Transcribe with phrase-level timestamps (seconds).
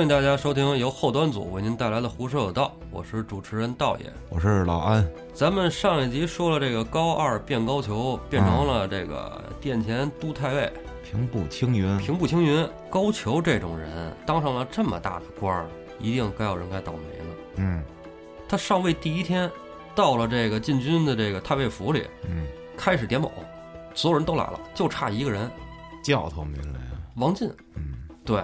[0.00, 4.10] 欢迎大家收听由后端组为您带来的《胡说有道》，我是主持人道爷。
[4.30, 10.72] 我是老安，咱们上一集说了这个高二变高俅，变成了这个殿前都太尉，
[11.04, 11.98] 平步青云。
[11.98, 12.66] 平步青云。
[12.88, 17.34] 高俅这种人当上了这么大的官儿，一定该有人该倒霉了。
[17.56, 17.84] 嗯
[18.48, 19.50] 他上位第一天，
[19.94, 23.30] 到了这个禁军的这个太尉府里，嗯，开始点卯，
[23.94, 25.50] 所有人都来了，就差一个人，
[26.02, 26.96] 教头没来啊。
[27.16, 27.46] 王进。
[27.76, 28.42] 嗯对，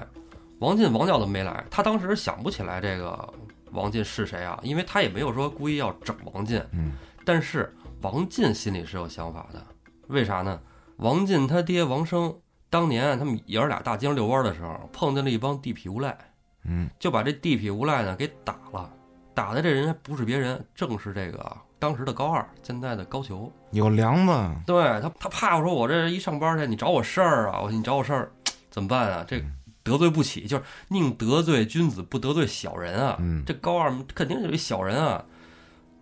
[0.61, 3.33] 王进王教头没来，他当时想不起来这个
[3.73, 6.93] 王进是谁啊，因为他也没有说故意要整王进，嗯
[7.25, 9.63] 但是王进心里是有想法的，
[10.09, 10.61] 为啥呢？
[10.97, 12.35] 王进他爹王生
[12.71, 16.17] 当年他们爷儿俩大街上遛弯的时候，碰见了一帮地痞无赖，
[16.65, 18.91] 嗯就把这地痞无赖呢给打了，
[19.35, 23.51] 打的这人还不是别人，正是这个当时的高二，现在的高俅。
[23.73, 24.33] 有梁子。
[24.67, 28.33] 对他，他怕我说我这一上班去，你找我事儿啊，我说你找我事儿
[28.71, 29.25] 怎么办啊？
[29.29, 29.45] 这
[29.87, 33.17] 得罪不起，就是宁得罪君子，不得罪小人啊。
[33.21, 35.25] 嗯这高二肯定有一小人啊，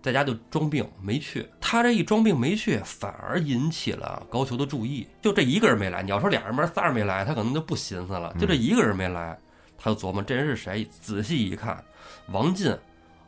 [0.03, 1.47] 在家就装病没去。
[1.61, 5.07] 他这一装病没去，反而引起了高俅的注意。
[5.21, 8.35] 就这一个人没来，你要说俩人没仨人没来，他可能就不寻思了。
[8.41, 9.39] 就这一个人没来，
[9.77, 10.83] 他就琢磨这人是谁。
[10.91, 11.85] 仔细一看，
[12.29, 12.75] 王进，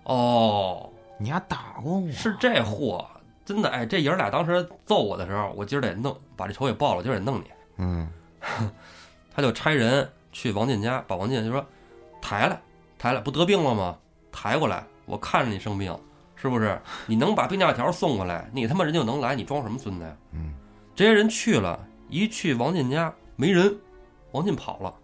[0.04, 2.10] 哦，你还打过我？
[2.10, 3.06] 是这货，
[3.44, 7.44] 真的哎，这爷俩当时揍我的时候，我今儿得弄，把这仇给报了，今儿得弄你。
[7.78, 8.08] 嗯
[9.34, 11.64] 他就差人去王进家，把王进就说
[12.20, 12.60] 抬来，
[12.98, 13.96] 抬来，不得病了吗？
[14.30, 15.98] 抬过来，我看着你生病，
[16.34, 16.78] 是不是？
[17.06, 20.14] 你能把病假条送过来，你他妈人就能来，你装什么孙子呀？
[20.32, 20.52] 嗯
[20.94, 23.74] 这些人去了，一去王进家没人，
[24.32, 24.94] 王进跑了。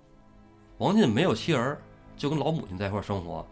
[0.77, 1.81] 王进没有妻儿，
[2.15, 3.43] 就跟老母亲在一块生活，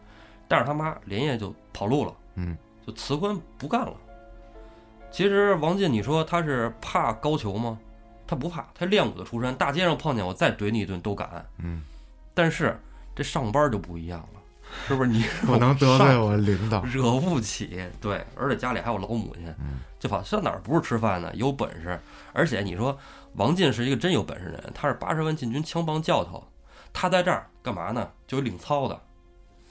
[0.46, 2.14] 但是他妈连夜就跑路了。
[2.34, 3.94] 嗯就辞官不干了。
[5.10, 7.78] 其实王进，你说他是怕高俅吗？
[8.30, 11.44] 他不怕，他练武的出身，大街上碰见我再怼你一顿都敢。
[11.58, 11.82] 嗯，
[12.32, 12.80] 但是
[13.12, 14.40] 这上班就不一样了，
[14.86, 15.10] 是不是？
[15.10, 16.80] 你 不能得罪我领导。
[16.84, 21.28] 惹不起，对，而且家里还有老母亲，嗯就跑上哪儿不是吃饭呢？
[21.34, 21.98] 有本事，
[22.32, 22.96] 而且你说
[23.34, 26.46] 王进是一个真有本事人，他是八十万禁军枪棒教头，
[26.92, 28.08] 他在这儿干嘛呢？
[28.28, 29.00] 就有领操的，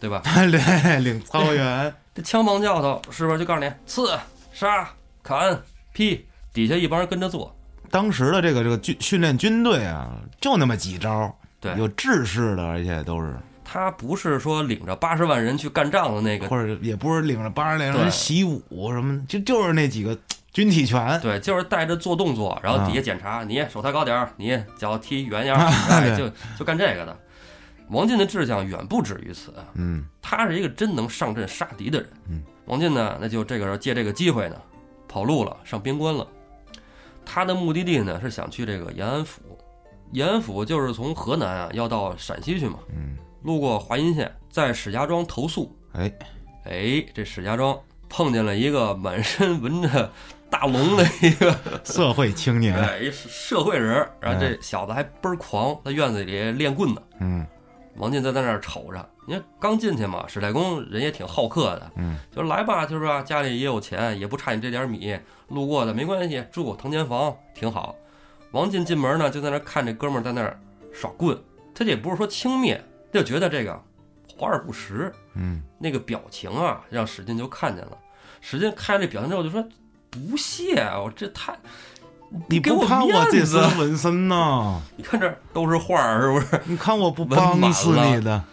[0.02, 0.22] 对吧？
[0.26, 1.96] 对，领操员。
[2.14, 4.20] 这枪棒教头是不是就告诉你刺、
[4.52, 4.90] 杀、
[5.24, 7.56] 砍、劈，底下一帮人跟着做？
[7.92, 20.18] 当时的这个这个军训练军队啊，就那么几招，对有制式的，而且都是，他不是说领着八十万人去干仗的那个，或者也不是领着八十来对人习武什么，就就是那几个
[20.52, 21.20] 军体拳。
[21.22, 27.18] 对，就是带着做动作，然后底下检查，你手抬高点儿，你脚踢圆样儿， 啊哎，就就干这个的。
[27.90, 32.10] 王进的志向远不止于此，嗯他是一个真能上阵杀敌的人。
[32.30, 34.56] 嗯，王进呢，那就这个时候借这个机会呢，
[35.08, 36.28] 跑路了，上边关了。
[37.32, 39.40] 他的目的地呢是想去这个延安府，
[40.14, 45.72] 延安府就是从河南啊要到陕西去嘛，嗯，路过华阴县，在史家庄投宿。
[45.94, 46.12] 哎，
[46.66, 47.80] 哎，这史家庄
[48.10, 50.12] 碰见了一个满身纹着
[50.50, 52.76] 大龙的一个 社会青年。
[52.76, 57.02] 哎一社会人，然后这小子还倍儿狂，在院子里练棍呢。
[57.20, 57.46] 嗯。
[57.98, 65.16] 王进在在那儿瞅着，你看刚进去嘛，史太公人也挺好客的，嗯，就来吧，就是说，家里也有钱，也不差你这点米，
[65.50, 67.96] 路过的没关系，住腾间房挺好。
[68.54, 70.60] 王进进门呢，就在那看这哥们儿在那儿
[70.92, 71.38] 耍棍，
[71.76, 72.80] 他这也不是说轻蔑，
[73.14, 73.80] 他就觉得这个
[74.36, 77.96] 华而不实，嗯，那个表情啊，让史进就看见了。
[78.42, 79.64] 史进看这表情之后就说
[80.10, 81.56] ：“不屑，我这太……
[82.48, 84.82] 你给我不怕我这身纹身呐？
[84.98, 88.44] 你看这都是画儿，是不是？”你看我不帮死你的。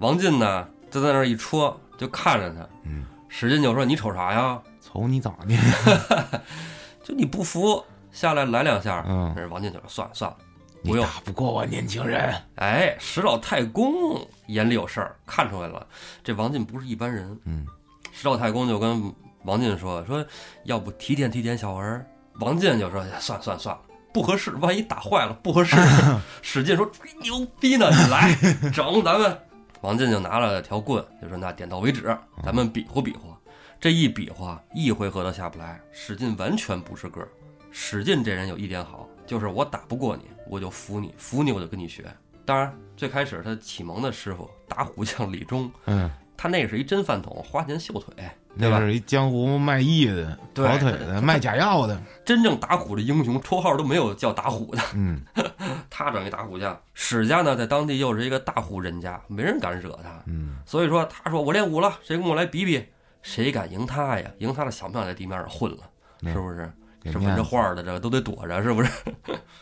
[0.00, 2.66] 王进呢，就在那儿一戳，就看着他。
[2.84, 4.58] 嗯，史进就说：“你瞅啥呀？
[4.80, 6.42] 瞅你咋的？
[7.04, 10.36] 就你不服，下来来两下。”嗯这王进就说：“算了算了，
[10.82, 11.04] 不用。
[11.04, 12.34] 打不过我年轻人。
[12.56, 15.86] 哎，史老太公眼里有事儿，看出来了，
[16.24, 17.38] 这王进不是一般人。
[17.44, 17.66] 嗯，
[18.10, 19.12] 史老太公就跟
[19.44, 20.24] 王进说：“说
[20.64, 22.06] 要不提点提点小儿。”
[22.40, 23.82] 王进就说：“哎算了算了算了，
[24.14, 25.76] 不合适，万一打坏了不合适。
[26.40, 28.34] ”史进说：“吹牛逼呢，你来
[28.72, 29.38] 整咱们。”
[29.82, 33.36] 王进就拿了条棍，就说：“那点到为止，咱们比划比划。”
[33.80, 35.80] 这一比划，一回合都下不来。
[35.90, 37.28] 史进完全不是个儿。
[37.70, 42.04] 史进这人有一点好，就是我打不过你，我就服你，服你我就跟你学。
[42.44, 48.12] 当然，最开始他启蒙的师傅打虎将李忠，嗯，他那是一真饭桶，花钱秀腿，
[48.58, 48.78] 对吧？
[48.78, 51.98] 那是一江湖卖艺的、对跑腿的、卖假药的。
[52.22, 54.82] 真正打虎的英雄，绰号都没有叫打虎的。
[54.94, 55.22] 嗯
[56.04, 60.10] 他整一打虎将，史家呢在当地又是一个大户人家，没人敢惹他。
[60.26, 62.82] 嗯，所以说，他说我练武了，谁跟我来比比？
[63.22, 64.30] 谁敢赢他呀？
[64.38, 65.78] 赢他的想不想在地面上混了？
[66.22, 66.72] 嗯是不是？
[67.02, 68.90] 给是纹着面子画的，这个都得躲着，是不是？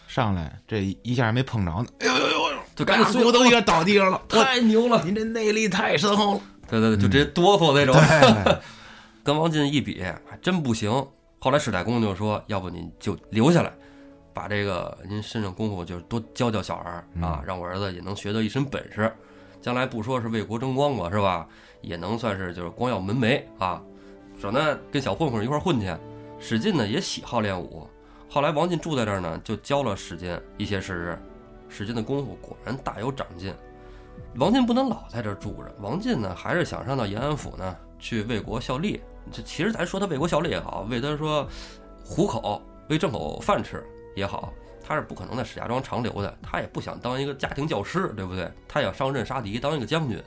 [0.06, 5.02] 上来这一下没碰着呢，哎呦呦呦呦，就赶紧碎骨头也倒地上了， 太牛了！
[5.04, 6.40] 您这内力太深厚了。
[6.68, 7.94] 对对对，就直接哆嗦那种。
[7.94, 8.58] 对，
[9.24, 10.90] 跟王进一比，还真不行。
[11.40, 13.72] 后来史太公就说：“要不您就留下来，
[14.38, 19.12] 把这个您身上功夫就是多教教小儿啊，让我儿子也能学得一身本事，
[19.60, 21.44] 将来不说是为国争光吧，是吧？
[21.80, 23.82] 也能算是就是光耀门楣啊。
[24.40, 25.92] 省得跟小混混一块儿混去。”
[26.38, 27.84] 史进呢也喜好练武，
[28.30, 31.18] 后来王进住在这儿呢，就教了史进一些事日。
[31.68, 33.52] 史进的功夫果然大有长进。
[34.36, 39.00] 王进不能老在这儿住着，王进呢还是想上到延安府呢去为国效力。
[39.32, 41.44] 这其实咱说他为国效力也好，为他说
[42.04, 43.84] 糊口、为挣口饭吃
[44.18, 44.52] 也好，
[44.84, 46.36] 他是不可能在石家庄长留的。
[46.42, 48.50] 他也不想当一个家庭教师，对不对？
[48.66, 50.22] 他想上阵杀敌，当一个将军。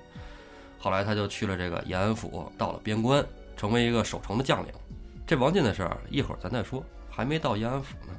[0.80, 3.24] 后来他就去了这个延安府，到了边关，
[3.56, 4.72] 成为一个守城的将领。
[5.28, 8.14] 这王进的事儿一会儿咱再说，还没到延安府呢，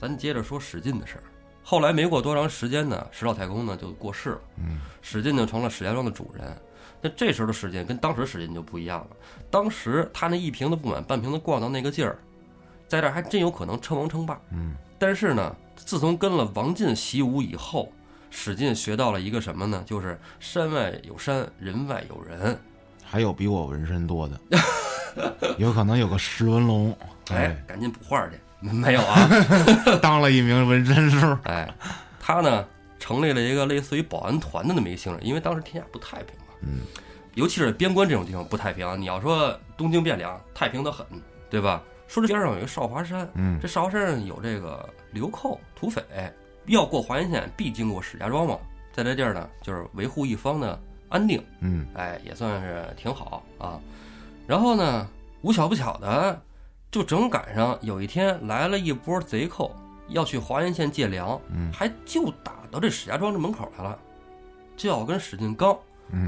[0.00, 1.22] 咱接着说史进的事儿。
[1.62, 6.44] 后来没过多长时间呢，石老太公呢就过世了，嗯，史进就成了石家庄的主人。
[7.00, 9.16] 那这时候的史进跟当时史进就不一样了，
[9.50, 12.18] 当时他那一瓶子不满半瓶子逛荡那个劲儿，
[12.88, 14.40] 在这儿还真有可能称王称霸。
[14.50, 17.92] 嗯，但是呢，自从跟了王进习武以后，
[18.30, 19.82] 史进学到了一个什么呢？
[19.84, 22.56] 就是山外有山，人外有人。
[23.02, 24.40] 还有比我纹身多的，
[25.58, 26.96] 有可能有个石文龙，
[27.32, 28.38] 哎，赶紧补画去。
[28.60, 29.28] 没有啊，
[30.00, 31.36] 当了一名纹身师。
[31.46, 31.68] 哎，
[32.20, 32.64] 他呢
[33.00, 36.82] 成立了一个类似于保安团的那么一个性质，因为当时天下不太平嘛，嗯，
[37.34, 39.00] 尤其是边关这种地方不太平。
[39.00, 41.04] 你要说东京汴梁太平的很，
[41.50, 41.82] 对吧？
[42.12, 46.02] 说这边上有一个少华山，嗯，这少华山上有这个流寇土匪，
[46.66, 48.58] 要过华阴县必经过石家庄嘛，
[48.92, 50.78] 在这地儿呢就是维护一方的
[51.08, 53.80] 安定，嗯，哎，也算是挺好啊。
[54.46, 55.08] 然后呢，
[55.40, 56.38] 无巧不巧的。
[56.90, 59.74] 就正赶上有一天来了一波贼寇，
[60.08, 63.98] 要去华阴县借粮，嗯，还就打到这石家庄这门口来了，
[64.76, 65.74] 就要跟史进刚，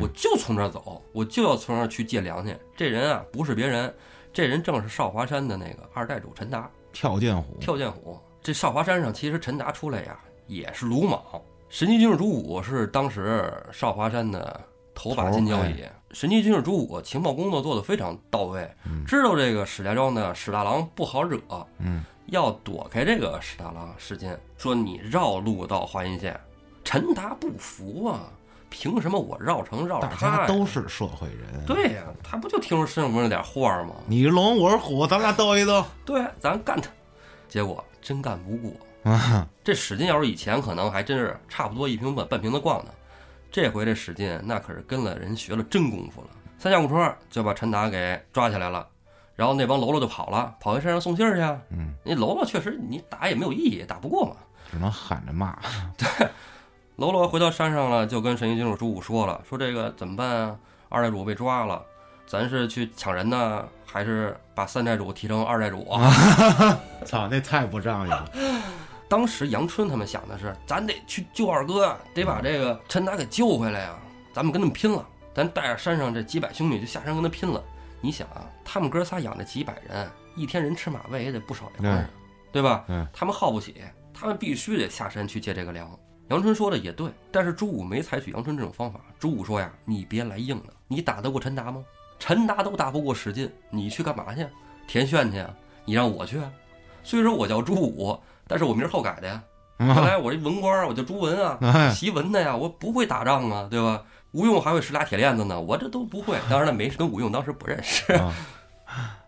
[0.01, 2.57] 我就从这儿走，我就要从这儿去借粮去。
[2.75, 3.95] 这人啊，不是别人，
[4.35, 8.19] 这人正是少华山的那个二代主陈达，跳涧虎，跳涧虎。
[8.43, 11.23] 这少华山上其实陈达出来呀，也是鲁莽。
[11.69, 14.61] 神机军事主武是当时少华山的
[14.93, 15.85] 头把金交椅。
[16.11, 18.69] 神机军事主武情报工作做得非常到位，
[19.07, 21.41] 知道这个史家庄的史大郎不好惹，
[21.79, 26.39] 嗯，要躲开这个史大郎史进，说你绕路到华阴县，
[26.83, 28.33] 陈达不服啊，
[28.77, 30.37] 凭什么我绕城绕着大他呀？
[30.39, 33.95] 家都是社会人，对呀、他不就听说身上纹了点画吗？
[34.09, 35.85] 你是龙，我是虎，咱俩斗一斗。
[36.05, 36.91] 对，咱干他。
[37.49, 42.91] 结果真干不过，啊，这史进要是以前可能还真是差不多一瓶半半瓶子逛呢，
[43.49, 46.27] 这回这史进那可是跟了人学了真功夫了。
[46.59, 48.85] 三下五除二就把陈达给抓起来了，
[49.37, 51.57] 然后那帮喽啰就跑了，跑回山上送信儿去啊。
[51.71, 54.35] 嗯，那喽啰确实你打也没有意义，打不过嘛。
[54.69, 55.57] 只能喊着骂。
[56.97, 60.57] 喽啰回到山上了，就跟神医军主朱武说了，说这个怎么办啊？
[60.89, 61.85] 二代主被抓了，
[62.25, 66.13] 咱是去抢人呢，还是把三代主提成二代主啊？
[67.05, 68.31] 操，那太不仗义了。
[69.09, 73.99] 当时杨春他们想的是，咱得去救二哥啊，得把这个陈达给救回来呀、
[74.33, 75.05] 咱们跟他们拼了，
[75.35, 77.61] 咱带着山上这几百兄弟就下山跟他拼了。
[78.01, 82.07] 你想啊，他们哥仨养着几百人，一天人吃马喂也得不少粮食，
[82.53, 82.85] 对吧？
[82.87, 85.91] 嗯他们耗不起，他们必须得下山去借这个粮。
[86.29, 89.01] 杨春说的也对，但是朱武没采取杨春这种方法。
[89.19, 91.85] 朱武说呀：“你别来硬的，你打得过陈达吗？
[92.19, 94.47] 陈达都打不过史进，你去干嘛去？
[94.89, 95.55] 填炫去啊？
[95.85, 96.51] 你让我去啊？
[97.03, 99.43] 虽说我叫朱武，但是我名儿后改的呀。
[99.79, 104.03] 原来我这文官儿，我叫朱文啊，哎，习文的呀，我不会打仗啊，对吧？
[104.33, 106.39] 吴用还会使俩铁链子呢，我这都不会。
[106.49, 108.13] 当然了，没跟吴用当时不认识。
[108.15, 108.35] 啊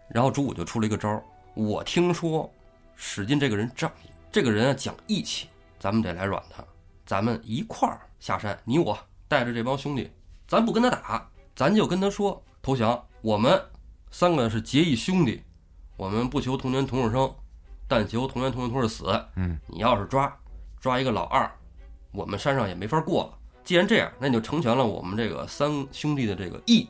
[0.09, 1.23] 然后朱武就出了一个招儿，
[1.55, 2.51] 我听说
[2.95, 5.49] 史进这个人仗义，这个人啊讲义气，
[5.79, 6.65] 咱们得来软他，
[7.07, 8.99] 咱们一块儿下山，你我
[9.29, 10.11] 带着这帮兄弟，
[10.49, 13.01] 咱不跟他打，咱就跟他说投降。
[13.23, 13.59] 我们
[14.11, 15.41] 三个是结义兄弟，
[15.97, 17.33] 我们不求同年同日生，
[17.87, 19.05] 但求同年同日同日死。
[19.37, 20.37] 嗯，你要是抓
[20.81, 21.49] 抓一个老二，
[22.11, 23.39] 我们山上也没法过了。
[23.63, 26.89] 既然这样，那你就成全了我们这个三兄弟的这个义，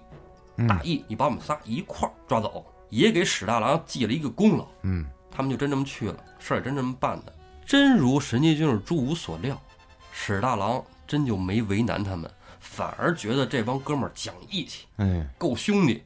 [0.57, 1.05] 嗯大义。
[1.09, 4.67] 你把我们仨一块儿抓走，也给史大郎记了一个功劳。
[4.83, 7.35] 嗯，他们就真这么去了，事儿也真这么办的。
[7.65, 9.61] 真如神机军师朱武所料，
[10.19, 16.03] 史大郎真就没为难他们，反而觉得这帮哥们儿讲义气，哎，够兄弟，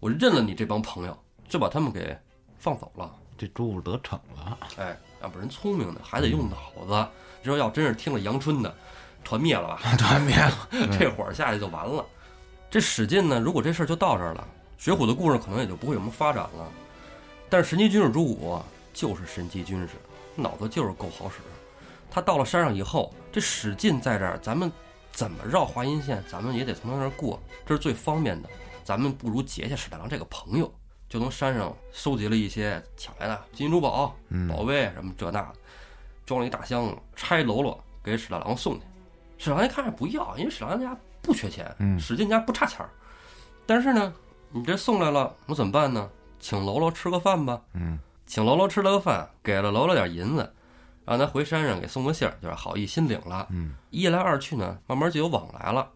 [0.00, 1.16] 我认了你这帮朋友，
[1.48, 2.14] 就把他们给
[2.58, 3.10] 放走了。
[3.38, 4.58] 这朱五得逞了。
[4.76, 7.08] 哎，要不人聪明的还得用脑子。
[7.40, 8.74] 你说要真是听了杨春的，
[9.24, 9.80] 团灭了吧？
[9.96, 10.68] 团灭了。
[10.98, 12.04] 这会儿下去就完了。
[12.68, 16.68] 这史进呢，如果这事儿就到这儿了，水浒的故事可能也就不会有什么发展了。
[17.48, 19.90] 但是神机军事朱武啊就是神机军师，
[20.34, 21.36] 脑子就是够好使。
[22.12, 24.70] 他到了山上以后，这史进在这儿，咱们
[25.10, 28.48] 怎么绕华阴县，咱们也得从他那儿过，这是最方便的。
[28.84, 30.70] 咱们不如结下史大郎这个朋友，
[31.08, 35.52] 就从山上收集了一些抢来的金银珠宝、嗯宝贝什么这那的，
[36.26, 38.82] 装了一大箱子，拆喽啰给史大郎送去。
[39.38, 42.90] 史大郎一看不要，因为史大郎家不缺钱，嗯史进家不差钱儿。
[43.64, 44.12] 但是呢，
[44.50, 46.10] 你这送来了，我怎么办呢？
[46.38, 47.62] 请喽啰吃个饭吧。
[47.72, 50.54] 嗯请喽啰吃了个饭，给了喽啰点银子，
[51.04, 53.46] 让他回山上给送个信儿，就是好意心领了。
[53.50, 55.88] 嗯一来二去呢，慢慢就有往来了，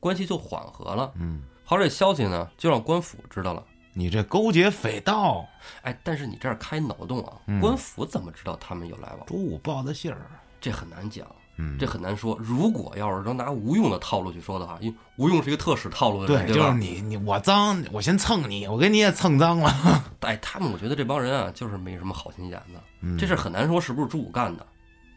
[0.00, 1.12] 关系就缓和了。
[1.16, 3.64] 嗯，好，这消息呢就让官府知道了。
[3.94, 5.46] 你这勾结匪盗，
[5.82, 9.26] 哎，但是你这儿开脑洞啊，嗯官府怎么知道他们有来往？
[9.26, 12.36] 朱武报的信儿，这很难讲，嗯，这很难说。
[12.40, 16.78] 如果要是说拿吴用的套路去说的话，因为吴用是一个特使套路的对，人，对吧就是？
[16.78, 22.80] 你你我脏，我先蹭你，我给你也蹭脏了，哎，他们我觉得这帮人啊，就是没什么好心眼子。
[23.00, 24.66] 嗯这事儿很难说是不是朱武干的。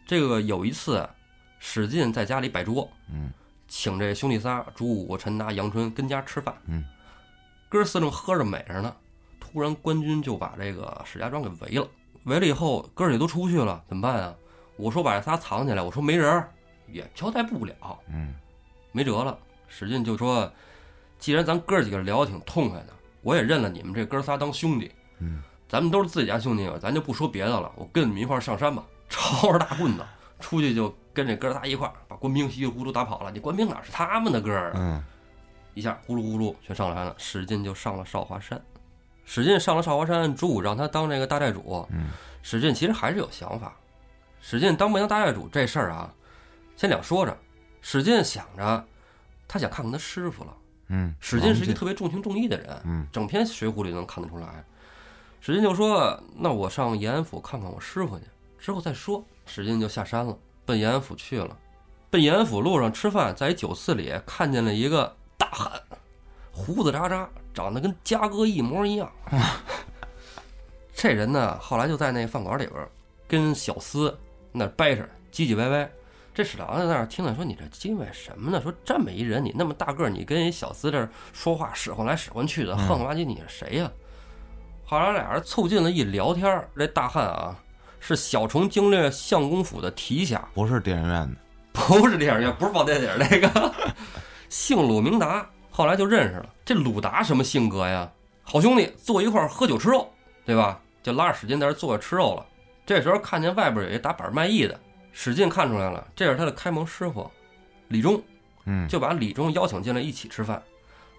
[0.05, 1.07] 这个有一次，
[1.59, 3.31] 史进在家里摆桌，嗯，
[3.67, 6.83] 请这兄弟仨朱武、陈达、杨春跟家吃饭，嗯，
[7.69, 8.93] 哥四正喝着美着呢，
[9.39, 11.87] 突然官军就把这个史家庄给围了。
[12.25, 14.33] 围了以后，哥儿几都出不去了，怎么办啊？
[14.75, 16.51] 我说把这仨藏起来，我说没人儿，
[16.87, 17.75] 也交代不了，
[18.09, 18.33] 嗯
[18.91, 19.37] 没辙了。
[19.67, 20.51] 史进就说
[21.19, 30.05] ：“既然咱哥儿几个聊得挺痛快的，我也认了你们这哥仨当兄弟，嗯，咱们都是自己家兄弟，咱就不说别的了，我跟你们一块儿上山吧， 抄着大棍子
[30.39, 33.31] 出去就跟这哥仨一块儿把官兵稀里糊涂打跑了。
[33.31, 34.73] 你官兵哪是他们的哥儿啊？
[34.75, 35.03] 嗯
[35.73, 37.13] 一下呼噜呼噜全上了山了。
[37.17, 38.63] 史进就上了少华山，
[39.25, 41.85] 史进上了少华山，朱武让他当这个大寨主。
[41.91, 43.75] 嗯，史进其实还是有想法。
[44.47, 46.13] 史进当不当大寨主这事儿啊，
[46.77, 47.35] 先两说着。
[47.81, 48.85] 史进想着，
[49.47, 50.55] 他想看看他师傅了。
[50.89, 54.63] 嗯，史进是一个特别重情重义的人，嗯整篇《水浒》里能看得出来。
[55.41, 58.25] 史进就说：“那我上延安府看看我师傅去，
[58.59, 61.57] 之后再说。”史进就下山了，奔延安府去了。
[62.11, 65.71] 奔延安府路上吃饭，在一酒肆里看见了一个大汉，
[66.51, 69.11] 胡子渣渣，长得跟嘉哥一模一样。
[70.93, 72.87] 这人呢，后来就在那饭馆里边
[73.27, 74.13] 跟小厮
[74.55, 75.89] 那掰扯，唧唧歪歪。
[76.33, 78.61] 这史大郎在那儿听了，说：“你这叽歪什么呢？
[78.61, 83.89] 说这么一人，你那么大个儿，你跟一小厮这儿说话使唤来使唤去的，嗯横了吧唧，你是谁呀、
[84.83, 87.57] 后来俩人凑近了一聊天儿，这大汉啊
[87.99, 91.35] 是小虫经略相公府的提辖，不是电影院的，
[91.71, 93.73] 不是电影院，不是放电影那个，
[94.49, 95.47] 姓鲁明达。
[95.71, 96.49] 后来就认识了。
[96.63, 98.09] 这鲁达什么性格呀？
[98.43, 100.09] 好兄弟，坐一块儿喝酒吃肉，
[100.45, 100.79] 对吧？
[101.03, 102.45] 就拉着史进在这儿坐着吃肉了。
[102.85, 104.79] 这时候看见外边有一打板卖艺的，
[105.11, 107.29] 史进看出来了，这是他的开蒙师傅
[107.87, 108.21] 李忠，
[108.65, 110.61] 嗯，就把李忠邀请进来一起吃饭。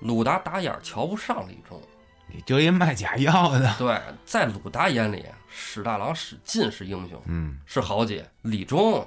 [0.00, 1.80] 鲁达打眼儿瞧不上李忠，
[2.28, 9.06] 你就一卖假药的，对，在鲁达眼里，史大郎史进是英雄，嗯是豪杰，李忠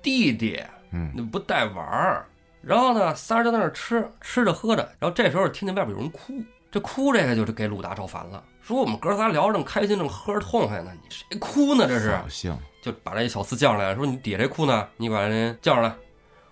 [0.00, 0.62] 弟弟，
[0.92, 2.24] 嗯你不带玩儿。
[2.60, 4.82] 然后呢，仨人就在那儿吃，吃着喝着。
[4.98, 6.34] 然后这时候听见外边有人哭，
[6.70, 11.86] 这哭这个就是给鲁达招烦了，说我们哥仨聊着正开心，正喝着痛快呢，你谁哭呢？
[11.88, 14.86] 这是扫兴，就把这小厮叫上来，说你底下谁哭呢？
[14.96, 15.94] 你把人叫上来。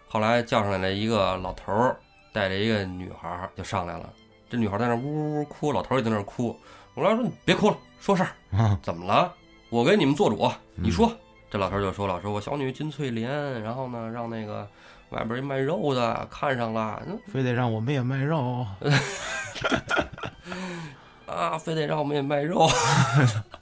[0.09, 1.97] 后来叫上来了一个老头儿，
[2.33, 4.11] 带着一个女孩儿就上来了。
[4.49, 6.57] 这女孩在那呜呜呜哭，老头儿也在那哭。
[6.95, 9.33] 我老说你别哭了，说事儿，啊怎么了？
[9.69, 10.45] 我给你们做主，
[10.77, 11.15] 嗯你说。
[11.51, 14.67] 这老头儿就说了，说我小女金翠莲，然后呢，让那个
[15.11, 17.01] 外边一卖肉的看上了，
[17.33, 18.67] 非得让我们也卖肉，
[21.27, 22.69] 啊，非得让我们也卖肉，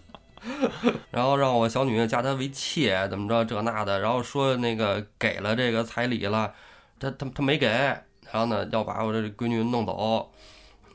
[1.11, 6.53] 然后让我小女嫁他为妾，怎么着这那的，然后说那个给了这个彩礼了，
[6.99, 10.33] 他他他没给，然后呢要把我这闺女弄走。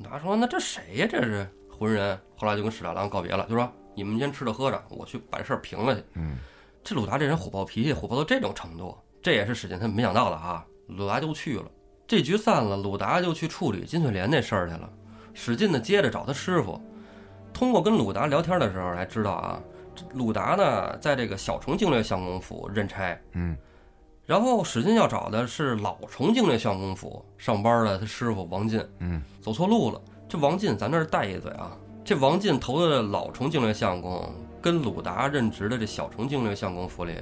[0.10, 1.08] 他说那这谁呀？
[1.10, 2.20] 这是浑人。
[2.38, 6.04] 后来就跟史大郎告别了，就说你们先吃着喝着，我去把这事儿平了去。
[6.16, 6.38] 嗯
[6.82, 10.66] 这鲁达这人火爆脾气，火爆到这种程度，这也是史进他没想到的啊。
[10.88, 11.66] 鲁达就去了，
[12.08, 14.90] 这局散了，鲁达就去处理金翠莲那事儿去了。
[15.34, 16.82] 史进呢，接着找他师傅，
[17.54, 19.62] 通过跟鲁达聊天的时候才知道啊，
[19.96, 23.56] 这鲁达呢在这个小虫经略相公府任差，嗯
[24.26, 30.00] 然后史进要找的是老虫经略相公府上班的他师傅王进，嗯走错路了。
[30.28, 37.16] 这王进，咱这儿带一嘴啊，这王进投的老虫经略相公，跟鲁达任职的这小虫经略相公府里，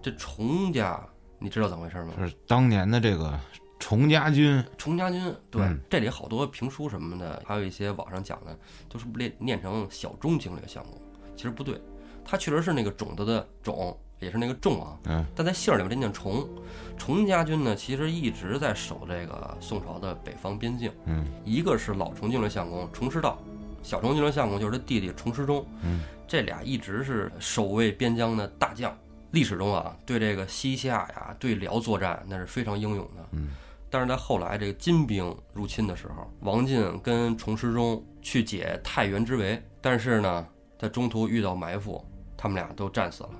[0.00, 1.00] 这虫家，
[1.38, 2.14] 你知道怎么回事吗？
[2.18, 3.38] 是当年的这个
[3.78, 11.00] 崇家军，崇家军，对，嗯这里好多评书什么的，还有一些网上讲的，都是念念成小钟经略相公，
[11.36, 11.80] 其实不对，
[12.24, 16.48] 它确实是那个种子的种，也是那个种啊，嗯但在姓儿里面这念崇。
[16.96, 20.90] 崇家军呢，其实一直在守这个宋朝的北方边境。
[21.04, 23.38] 嗯一个是老崇经略相公崇师道，
[23.82, 28.96] 小崇经略相公就是他弟弟崇师忠，嗯这俩一直是守卫边疆的大将。
[29.30, 33.26] 历史中啊，对这个西夏呀、对辽作战那是非常英勇的。
[33.32, 33.50] 嗯，
[33.90, 40.46] 但是在后来这个金兵入侵的时候，王进跟崇师中去解太原之围，但是呢，
[40.78, 42.04] 在中途遇到埋伏，
[42.36, 43.30] 他们俩都战死了。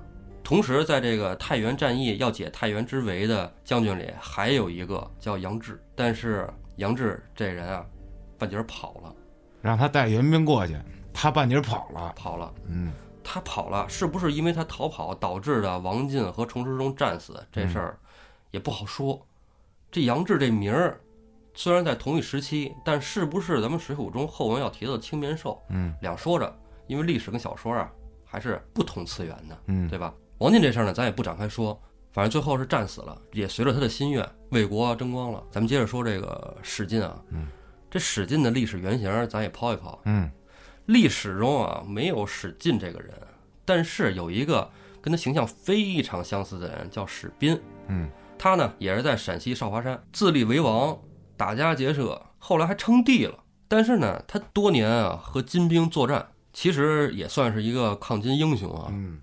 [0.43, 7.85] 同时，在这个太原战役要解太原之围的将军里，还有一个叫杨志，但是杨志这人啊，
[8.37, 9.13] 半截跑了，
[9.61, 10.77] 让他带援兵过去，
[11.13, 12.13] 他半截跑了。
[12.15, 12.53] 跑了。
[12.69, 12.93] 嗯，
[13.29, 17.45] 他跑了，是不是因为他逃跑导致的王进和崇师忠战死？
[17.51, 17.99] 这事儿
[18.51, 19.21] 也不好说。
[19.91, 20.97] 这杨志这名儿
[21.53, 25.61] 虽然在同一时期，但是不是咱们《水浒》中后文要提到的青面兽？
[25.67, 26.57] 嗯，两说着，
[26.87, 27.91] 因为历史跟小说啊
[28.23, 30.13] 还是不同次元的，嗯，对吧？
[30.37, 31.77] 王进这事儿呢，咱也不展开说，
[32.13, 35.43] 反正最后是战死了，也随着他的心愿为国争光了。
[35.51, 37.47] 咱们接着说这个史进啊，嗯，
[37.89, 39.99] 这史进的历史原型咱也抛一抛。
[40.05, 40.31] 嗯，
[40.87, 43.13] 历史中啊没有史进这个人，
[43.63, 44.69] 但是有一个
[45.01, 47.57] 跟他形象非常相似的人叫史斌。
[47.87, 50.97] 嗯，他呢也是在陕西少华山自立为王，
[51.37, 53.43] 打家劫舍，后来还称帝了。
[53.67, 58.87] 但是呢，他多年啊和金兵作战，其实也算是一个抗金英雄啊。
[58.91, 59.19] 嗯，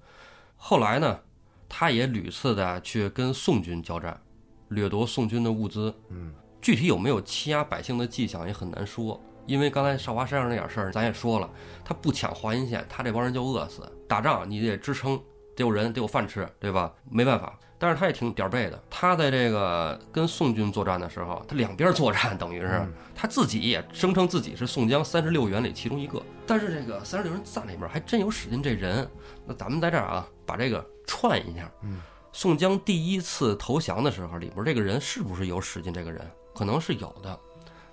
[0.57, 1.21] 后来呢，
[1.69, 4.21] 他也屡次的去跟宋军交战，
[4.69, 5.95] 掠夺宋军的物资。
[6.11, 11.51] 嗯，具体有没有欺压百姓的迹象也很难说，因为刚才少华山上那点事儿，咱也说了，
[11.85, 13.83] 他不抢华阴县，他这帮人就饿死。
[14.09, 15.17] 打仗你得支撑，
[15.57, 16.93] 得有人，得有饭吃，对吧？
[17.11, 18.83] 没办法，但是他也挺点儿背的。
[18.91, 26.23] 他在这个跟宋军作战的时候，他两边作战，等于是嗯他自己也声称自己是宋江三十六员里其中一个。
[26.47, 29.09] 但是这个三十六人赞里边还真有史进这人。
[29.47, 31.71] 那咱们在这儿啊，把这个串一下。
[31.83, 32.01] 嗯，
[32.33, 36.21] 宋江第一次投降的时候，里边这个人是不是有史进这个人？
[36.55, 37.41] 可能是有的。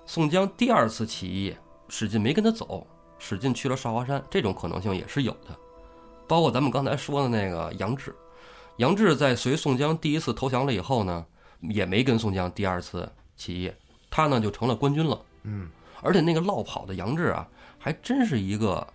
[0.04, 1.56] 宋江第二次起义，
[1.88, 2.86] 史进没跟他走，
[3.18, 5.56] 史进去了少华山，这种可能性也是有的。
[6.26, 8.14] 包括咱们刚才说的那个杨志，
[8.76, 11.24] 杨志在随宋江第一次投降了以后呢，
[11.60, 13.72] 也没跟宋江第二次起义，
[14.10, 15.20] 他呢就成了官军了。
[15.42, 15.70] 嗯，
[16.02, 17.46] 而且那个落跑的杨志啊，
[17.78, 18.86] 还真是一个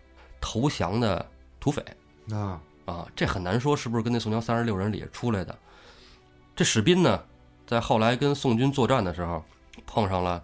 [0.41, 1.25] 投降的
[1.59, 1.83] 土匪
[2.31, 5.57] 啊，啊，这很难说是不是跟那宋江三十六人里出来的。
[6.55, 7.23] 这史斌呢，
[7.65, 9.43] 在后来跟宋军作战的时候，
[9.85, 10.43] 碰上了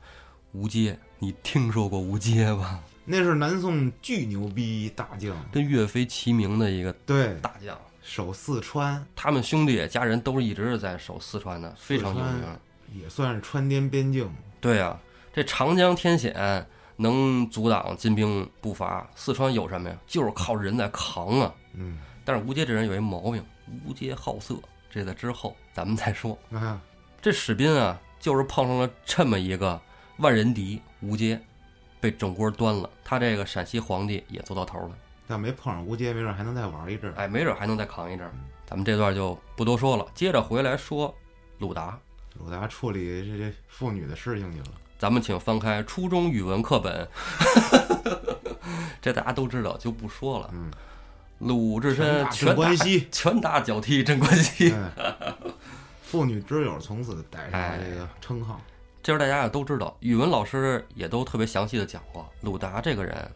[0.54, 2.80] 吴阶，你听说过吴阶吧？
[3.06, 12.44] 那是南宋巨牛逼大将，跟岳飞齐名的一个对，大将，守四川他们兄弟家人都是一直在守四川的，非常有名。
[12.94, 14.30] 也算是川滇边境。
[14.62, 14.98] 对啊，
[15.34, 19.98] 这长江天险能阻挡金兵步伐，四川有什么呀？
[20.06, 21.54] 就是靠人在扛啊。
[21.74, 23.44] 嗯但是吴阶这人有一毛病，
[23.86, 24.56] 吴阶好色，
[24.89, 26.38] 这在之后咱们再说。
[26.52, 26.80] 啊，
[27.22, 29.82] 这史斌啊，就是碰上了这么一个
[30.17, 31.41] 万人敌吴阶，
[31.99, 32.89] 被整锅端了。
[33.04, 34.91] 他这个陕西皇帝也做到头了，
[35.28, 37.13] 但没碰上吴阶，没准还能再玩一阵儿。
[37.17, 38.34] 哎，没准还能再扛一阵儿。
[38.65, 41.13] 咱们这段就不多说了，接着回来说
[41.60, 41.97] 鲁达。
[42.39, 44.65] 鲁达处理这这妇女的事情去了。
[44.97, 47.08] 咱们请翻开初中语文课本，
[49.02, 50.49] 这大家都知道，就不说了。
[50.54, 50.71] 嗯，
[51.39, 54.71] 鲁智深拳打镇拳打关西，拳打脚踢镇关西。
[54.71, 55.36] 哎
[56.02, 58.62] 妇女之友从此带上了这个称号。
[59.04, 63.30] 这时大家也都知道，语文老师也都特别详细的讲过，鲁达这个人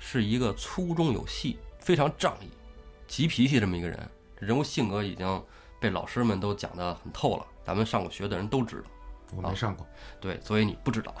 [0.00, 2.48] 是一个粗中有细、非常仗义、
[3.06, 4.08] 急脾气这么一个人。
[4.40, 5.44] 人物性格已经
[5.78, 8.84] 被老师们都讲得很透了，咱们上过学的人都知道。
[9.36, 9.86] 我没上过，
[10.18, 11.14] 对，所以你不知道。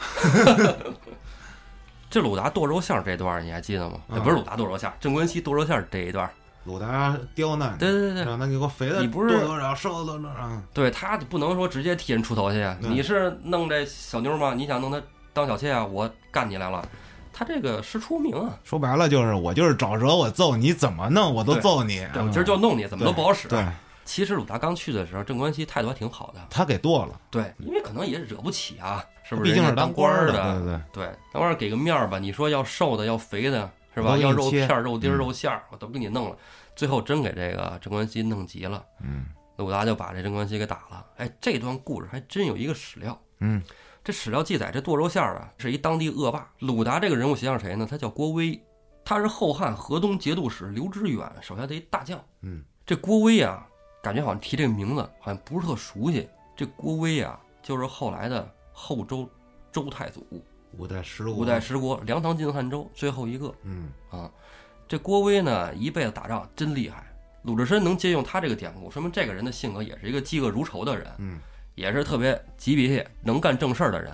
[2.08, 4.00] 这鲁达剁肉馅儿这段儿你还记得吗？
[4.08, 6.32] 不是鲁达剁肉馅儿，镇关西剁肉馅儿这一段儿。
[6.64, 14.54] 鲁达刁难，对对对让他给我肥的你不是多多少瘦多多少，对，他不能说直接替人出头去你是弄这小妞吗？
[14.54, 15.84] 你想弄她当小妾啊？
[15.84, 16.86] 我干你来了。
[17.34, 22.06] 他这个是出名啊，说白了就是我就是找辙我揍你，怎么弄我都揍你。
[22.12, 23.48] 对我今儿就弄你，怎么都不好使。
[23.48, 23.66] 对，
[24.04, 26.40] 其实鲁达刚去的时候，镇关西态度还挺好的。
[26.50, 29.50] 他给剁了，对，因为可能也惹不起啊，是不是？
[29.50, 34.16] 毕竟是当官儿的，对对对，当官儿给个面儿吧，你说要瘦的，要肥的，是吧？
[34.16, 36.36] 要肉片儿、肉丁肉馅儿，我都给你弄了。
[36.74, 39.26] 最后真给这个镇关西弄急了，嗯
[39.56, 41.06] 鲁达就把这镇关西给打了。
[41.18, 43.20] 哎，这段故事还真有一个史料。
[43.40, 43.62] 嗯
[44.02, 46.50] 这史料记载，这剁肉馅儿啊是一当地恶霸。
[46.58, 47.86] 鲁达这个人物形象谁呢？
[47.88, 48.60] 他叫郭威，
[49.04, 52.18] 他是后汉河东节度使刘知远手下的一大将。
[52.40, 53.64] 嗯，这郭威啊，
[54.02, 56.28] 感觉好像提这个名字好像不是特熟悉。
[56.56, 59.28] 这郭威啊，就是后来的后周
[59.70, 60.26] 周太祖，
[60.78, 64.30] 五代十国，五代十国梁唐晋汉周最后一个嗯啊。
[64.88, 67.06] 这郭威呢，一辈子打仗真厉害。
[67.42, 71.06] 鲁智深能借用他这个典故，说明这个人的性格也是一个嫉恶如仇的人。
[71.18, 71.40] 嗯
[71.74, 74.12] 也是特别急脾气、能干正事儿的人。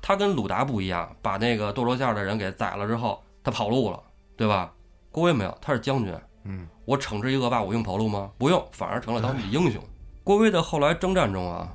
[0.00, 4.02] 他跟鲁达不一样，把那个剁肉馅儿的人给宰了之后，他跑路了，
[4.38, 4.72] 对吧？
[5.10, 6.14] 郭威没有，他是将军。
[6.44, 8.30] 嗯，我我惩治一恶霸，我用跑路吗？
[8.38, 9.82] 不用，反而成了当地英雄。
[10.24, 11.70] 郭威的后来征战中啊，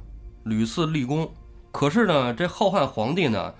[0.45, 1.31] 屡次立功，
[1.71, 3.53] 可是呢，这后汉皇帝呢，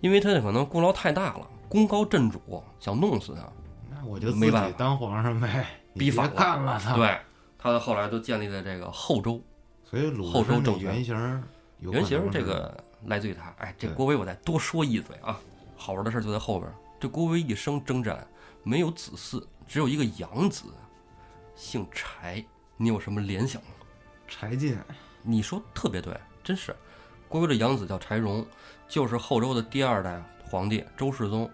[0.00, 2.40] 因为他可能功劳太大了，功高震主，
[2.78, 3.42] 想弄死他。
[3.90, 7.18] 那我就自没办法己当皇上呗，逼反了干了他。，对，
[7.58, 9.40] 他后来都建立在这个后周。
[9.84, 11.44] 所以鲁后周政权原型
[11.78, 13.54] 原型这个来自于他。
[13.58, 15.40] 哎，这郭威我再多说一嘴啊，
[15.76, 16.74] 好玩的事儿就在后边儿。
[16.98, 18.26] 这郭威一生征战，
[18.62, 20.64] 没有子嗣，只有一个养子，
[21.54, 22.44] 姓柴。
[22.76, 23.68] 你有什么联想吗？
[24.28, 24.76] 柴进，
[25.22, 26.76] 你说特别对，真是。
[27.28, 28.44] 郭威的养子叫柴荣，
[28.88, 31.50] 就是后周的第二代皇帝周世宗。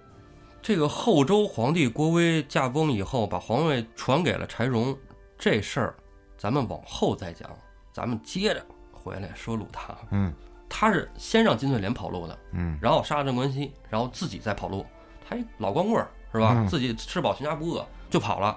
[0.61, 4.97] 这个后周皇帝郭威驾崩以后，把皇位传给了柴荣，
[5.37, 5.95] 这事儿
[6.39, 7.51] 咱们往后再讲。
[7.93, 10.33] 咱们接着回来说鲁达，嗯
[10.69, 14.87] 他是先让金翠莲跑路的，嗯然后杀了镇关西，然后自己再跑路。
[15.29, 16.55] 他一老光棍是吧？
[16.57, 18.57] 嗯自己吃饱全家不饿，就跑了。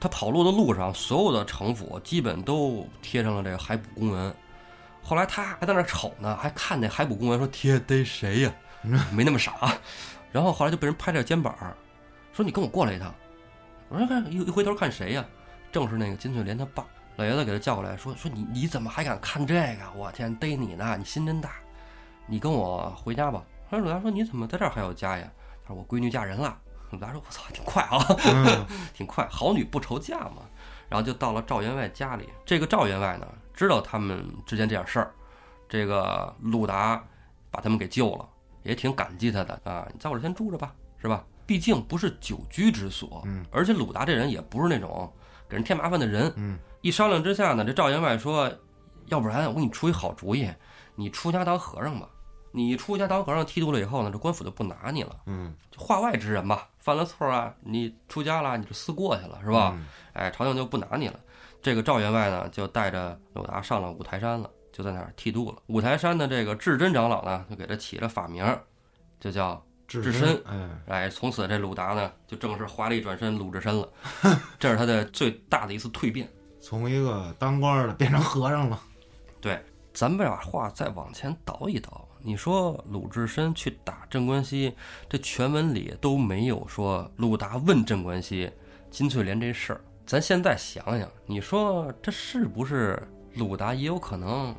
[0.00, 4.34] 他跑路的路上，所有的城府基本都贴上了这个海捕公文。
[5.02, 8.52] 后来他还在那儿瞅呢，还看那海捕公文说天逮谁呀、
[9.12, 9.76] 没那么傻。
[10.30, 11.76] 然后后来就被人拍着肩膀儿，
[12.32, 13.12] 说你跟我过来一趟。
[13.88, 15.24] 我说看一一回头看谁呀、
[15.70, 16.84] 正是那个金翠莲他爸。
[17.16, 19.82] 老爷子给他叫过来说说你你怎么还敢看这个？
[19.94, 20.96] 我天，逮你呢！
[20.96, 21.50] 你心真大。
[22.26, 23.42] 你跟我回家吧。
[23.70, 25.30] 后来鲁达说你怎么在这儿还有家呀？
[25.66, 26.56] 他说我闺女嫁人了。
[26.90, 27.98] 鲁达说我操，挺快啊。
[28.24, 30.42] 嗯挺快，好女不愁嫁嘛。
[30.88, 32.30] 然后就到了赵员外家里。
[32.46, 35.12] 这个赵员外呢，知道他们之间这点事儿，
[35.68, 37.02] 这个鲁达
[37.50, 38.28] 把他们给救了，
[38.62, 39.86] 也挺感激他的啊。
[39.92, 41.24] 你在我这先住着吧，是吧？
[41.44, 45.12] 毕竟不是久居之所，嗯，而且鲁达这人也不是那种
[45.48, 46.32] 给人添麻烦的人。
[46.36, 48.50] 嗯，一商量之下呢，这赵员外说，
[49.06, 50.48] 要不然我给你出一好主意，
[50.94, 52.08] 你出家当和尚吧。
[52.54, 55.16] 你出家当和尚剃度了以后呢，这官府就不拿你了。
[55.26, 59.72] 嗯话外之人吧，犯了错啊，你出家了，你就思过去了，是吧？
[59.74, 61.18] 嗯哎，朝廷就不拿你了。
[61.62, 65.58] 这个赵员外呢，就带着鲁达上了五台山了，就在那儿剃度了。
[65.68, 68.60] 五台山的这个智真长老呢，就给他起了法名儿，
[69.20, 73.88] 就叫智智深哎，哎，从此这鲁达呢，就正式华丽转身鲁智深了。
[74.58, 76.28] 这是他的最大的一次蜕变。
[76.60, 78.80] 从一个当官儿的变成和尚了。
[79.40, 79.60] 对，
[79.94, 84.74] 咱们把话再往前倒一倒，你说鲁智深去打镇关西，
[85.08, 88.50] 这全文里都没有说鲁达问镇关西
[88.90, 89.80] 金翠莲这事儿。
[90.06, 93.02] 咱现在想想，你说这是不是
[93.34, 94.54] 鲁达也有可能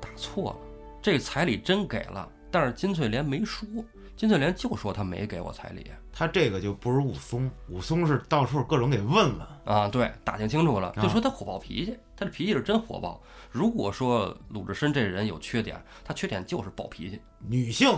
[0.00, 0.56] 打错了？
[1.02, 3.68] 这个彩礼真给了，但是金翠莲没说，
[4.16, 9.60] 金翠莲就说她没给我彩礼他这个就不如武松，武松是到处各种给问了。
[9.64, 9.88] 啊。
[9.88, 13.20] 对，打听清楚了，啊就说他火爆脾气，他这脾气是真火爆。
[13.50, 17.20] 如果说鲁智深这人有缺点，他缺点就是暴脾气。
[17.40, 17.92] 女性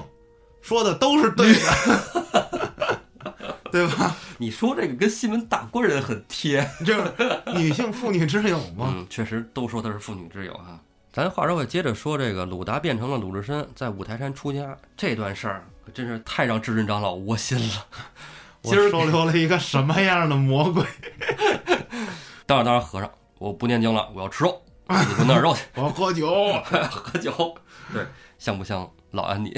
[0.63, 1.61] 说的都是对的，
[3.77, 4.17] 对吧？
[4.39, 7.12] 你说这个跟西门大官人很贴，这
[7.55, 8.95] 女性妇女之友嘛。
[8.97, 10.81] 嗯，确实都说她是妇女之友哈。
[11.12, 17.87] 咱话说回，接着说这个鲁达变成了鲁智深，在五台山出家这段事儿，可真是太让智真长老窝心了。
[18.62, 20.85] 我今儿收留了一个什么样的魔鬼？
[22.47, 26.53] 当然，当然，和尚，我不念经了，我要吃肉，你给我弄点肉去，我要喝酒，
[26.91, 27.55] 喝酒。
[27.93, 28.05] 对，
[28.39, 28.89] 香不香？
[29.16, 29.50] 老安你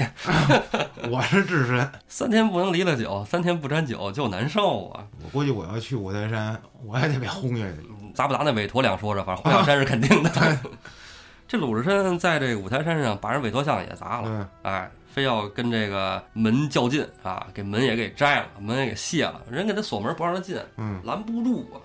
[1.11, 1.91] 我是智深。
[2.07, 5.05] 三天不能离了酒，三天不沾酒就难受啊。
[5.21, 7.89] 我估计我要去五台山，我也得被轰下去。
[8.15, 10.31] 砸不砸那韦陀两说着，反正黄小山是肯定的。
[11.45, 21.75] 这鲁智深在这个五台山上把人韦陀像也砸了，嗯，哎，非要跟这个门较劲啊，给门也给摘了，门也给卸了，人给他锁门不让他进，嗯，拦不住啊。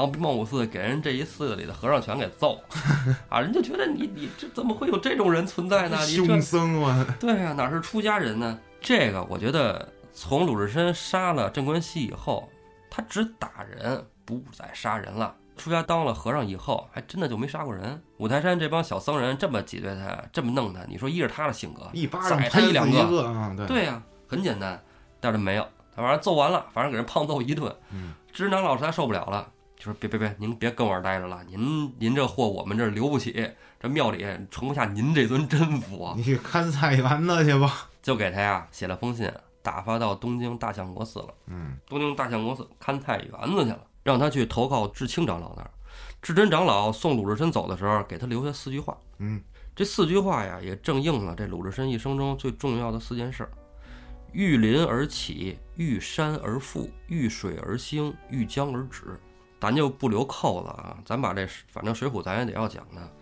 [0.00, 5.98] 然后兵报五寺给人这一寺里的和尚全给揍了 啊，人就觉得你你这怎么会有这种人存在呢？
[6.06, 7.06] 你这凶僧啊！
[7.20, 8.58] 对啊，哪是出家人呢？
[8.80, 12.48] 这个我觉得从鲁智深杀了镇关西以后，
[12.88, 15.36] 他只打人，不再杀人了。
[15.58, 18.02] 出家当了和尚以后，还真的就没杀过人。
[18.16, 23.52] 五台山这帮小僧人这么挤兑他，这么弄他，你说依着他的性格，一巴掌宰他拍一一两个，啊！
[23.54, 24.82] 对，对呀、很简单。
[25.20, 27.70] 但是没有，他反正揍完了，反正给人胖揍一顿。
[27.90, 29.46] 嗯，智长老师他受不了了，
[29.80, 36.12] 就说别别别，您别跟我这儿待着了，您您这货我们这儿留不起，这庙里盛不下您这尊真佛。
[36.18, 37.88] 你去看菜园子去吧。
[38.02, 39.30] 就给他呀写了封信，
[39.62, 41.34] 打发到东京大相国寺了。
[41.46, 45.70] 嗯，东京大相国寺看菜园子去了，让他去投靠智清长老那儿。
[46.20, 48.94] 智真长老送鲁智深走的时候，给他留下四句话。
[49.18, 49.40] 嗯，
[49.74, 53.50] 这四句话呀，也正应了这鲁智深一生中最重要的四件事儿：
[54.32, 59.18] 遇林而起，遇山而富，遇水而兴，遇江而止。
[59.60, 63.12] 咱就不留扣子啊，咱把这反正《水浒》咱也得要讲的。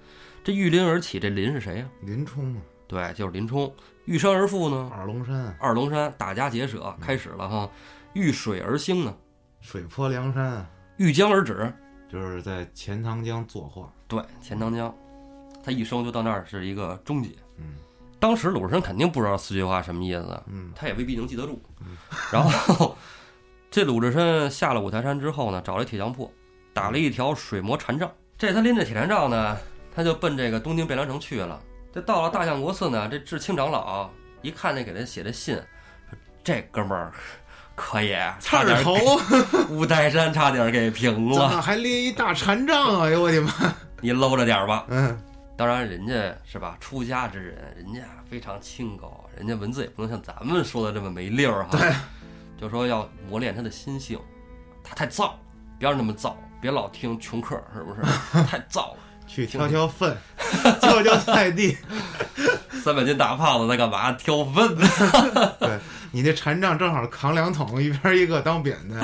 [0.45, 1.89] 这遇林而起，这林是谁呀？
[2.01, 3.71] 林冲啊，对，就是林冲。
[4.05, 4.91] 遇山而富呢？
[4.95, 7.69] 二龙山，二龙山打家劫舍开始了哈，
[8.15, 9.15] 遇水而兴呢，
[9.61, 11.71] 水泊梁山啊，遇江而止，
[12.11, 13.93] 就是在钱塘江作画。
[14.07, 14.95] 对，钱塘江，
[15.63, 17.31] 他一生就到那儿是一个终结。
[17.59, 17.75] 嗯
[18.21, 21.61] 当时鲁智深肯定不知道四句话什么意思，嗯他也未必能记得住。
[22.33, 22.97] 然后
[23.71, 26.33] 这鲁智深下了五台山之后呢，找了一铁匠铺，
[26.73, 28.11] 打了一条水磨禅杖。
[28.39, 29.57] 这他拎着铁禅杖呢，
[29.95, 31.61] 他就奔这个东京汴梁城去了。
[31.93, 34.11] 这到了大相国寺呢，这智清长老
[34.43, 37.13] 一看那给他写的信，说这哥们儿
[37.75, 38.95] 可以，差点儿头，
[39.69, 43.07] 五台山差点给平了，怎么还拎一大禅杖啊？
[43.07, 43.53] 哎呦我的妈！
[44.01, 44.87] 你搂着点儿吧。
[44.89, 45.17] 嗯
[45.57, 48.01] 当然，人家是吧，出家之人，人家
[48.31, 51.77] 非常清高，人家文字也不能像咱们说的这么没溜儿哈。
[51.77, 51.93] 对，
[52.61, 54.19] 就说要磨练他的心性，
[54.83, 55.31] 他太燥，
[55.79, 58.01] 不要那么燥，别老听穷客，是不是？
[58.45, 60.17] 太燥了， 去挑挑粪，
[60.83, 61.77] 浇浇菜地。
[62.83, 64.13] 三百斤大胖子在干嘛？
[64.13, 64.89] 挑粪呢。
[65.59, 65.79] 对
[66.13, 68.99] 你这禅杖正好扛两桶，一边一个当扁担。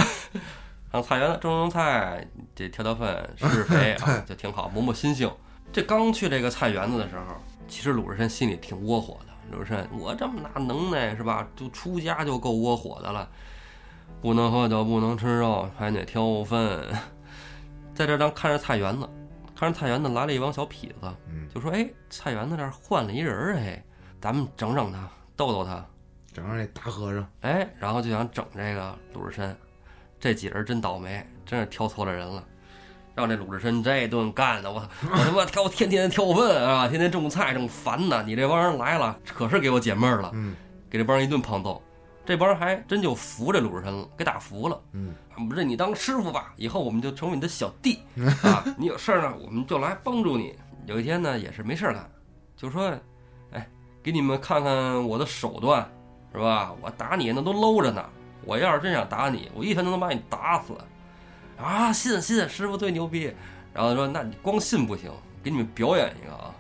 [0.91, 5.31] 让菜园子种种菜，这挑挑粪施肥啊，就挺好，磨磨心性。
[5.73, 7.35] 这刚去这个菜园子的时候，
[7.69, 9.33] 其实鲁智深心里挺窝火的。
[9.51, 11.47] 鲁智深，我这么大能耐是吧？
[11.57, 13.29] 就出家就够窝火的了，
[14.25, 16.83] 不能喝酒，不能吃肉，还得挑粪，
[17.95, 19.07] 在这儿当看着菜园子，
[19.55, 23.85] 看着菜园子来了一帮小痞子，嗯，就说：“哎，菜园子这儿换了一人儿，哎，
[24.23, 25.07] 咱们整整他，
[25.37, 25.85] 逗逗他。”
[26.33, 27.29] 整上那大和尚。
[27.43, 29.55] 哎，然后就想整这个鲁智深，
[30.19, 32.43] 这几人真倒霉，真是挑错了人了，
[33.15, 34.79] 让这鲁智深这顿干的，我，
[35.13, 40.57] 我他妈挑天天挑粪啊，天天种菜正烦呢，你这帮人来了，可是给我解闷儿了，嗯。
[40.89, 41.83] 给这帮人一顿胖揍，
[42.25, 45.15] 这帮人还真就服这鲁智深了，给打服了，嗯，
[45.49, 48.01] 不是你当师傅吧，以后我们就成为你的小弟
[48.43, 50.55] 啊，你有事儿呢，我们就来帮助你。
[50.87, 52.11] 有一天呢，也是没事儿干，
[52.57, 52.93] 就说，
[53.53, 53.69] 哎，
[54.03, 55.87] 给你们看看我的手段，
[56.33, 56.75] 是吧？
[56.81, 58.05] 我打你那都搂着呢，
[58.45, 60.75] 我要是真想打你，我一拳就能把你打死。
[61.57, 63.33] 啊，信信，师傅最牛逼。
[63.73, 65.11] 然后说，那你光信不行，
[65.43, 66.55] 给你们表演一个啊，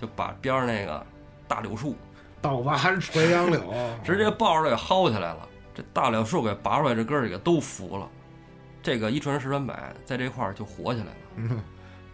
[0.00, 1.04] 就把边上那个
[1.48, 1.96] 大柳树
[2.40, 3.74] 倒拔垂杨柳，
[4.04, 8.08] 直接抱着给薅起来了，这大柳树给拔出来，这哥儿几个都服了。
[8.82, 11.16] 这个一传十传百，在这块儿就火起来了。
[11.36, 11.62] 嗯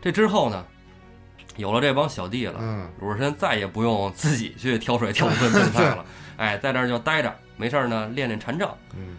[0.03, 0.65] 这之后呢，
[1.57, 6.05] 有了这帮小弟了，嗯鲁智深再也不用自己去挑水挑粪 种菜了，
[6.37, 8.77] 哎，在那儿就待着，没事儿呢练练禅杖。
[8.95, 9.17] 嗯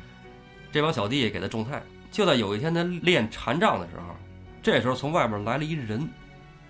[0.72, 1.82] 这帮小弟给他种菜。
[2.12, 4.16] 就在有一天他练禅杖的时候，
[4.64, 6.08] 这时候从外边来了一人，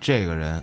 [0.00, 0.62] 这个人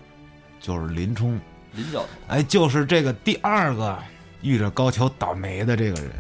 [0.59, 1.39] 就是林冲，
[1.75, 2.07] 林教头。
[2.27, 3.97] 哎，就是这个第二个
[4.41, 6.11] 遇着高俅倒霉的这个人。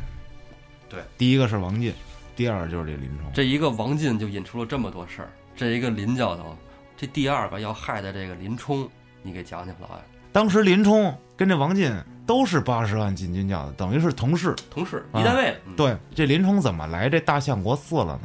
[0.89, 1.93] 对，第一个是王进，
[2.35, 3.31] 第二个就是这林冲。
[3.33, 6.55] 这一个王进就引出了这么多事儿，这一个林教头，
[6.95, 8.87] 这第二个要害的这个林冲，
[9.21, 10.01] 你给讲讲，老安。
[10.31, 11.91] 当时林冲跟这王进
[12.25, 14.53] 都是八十万禁军教的，等于是同事。
[14.69, 18.21] 同事啊一单位对，这林冲怎么来这大相国寺了呢？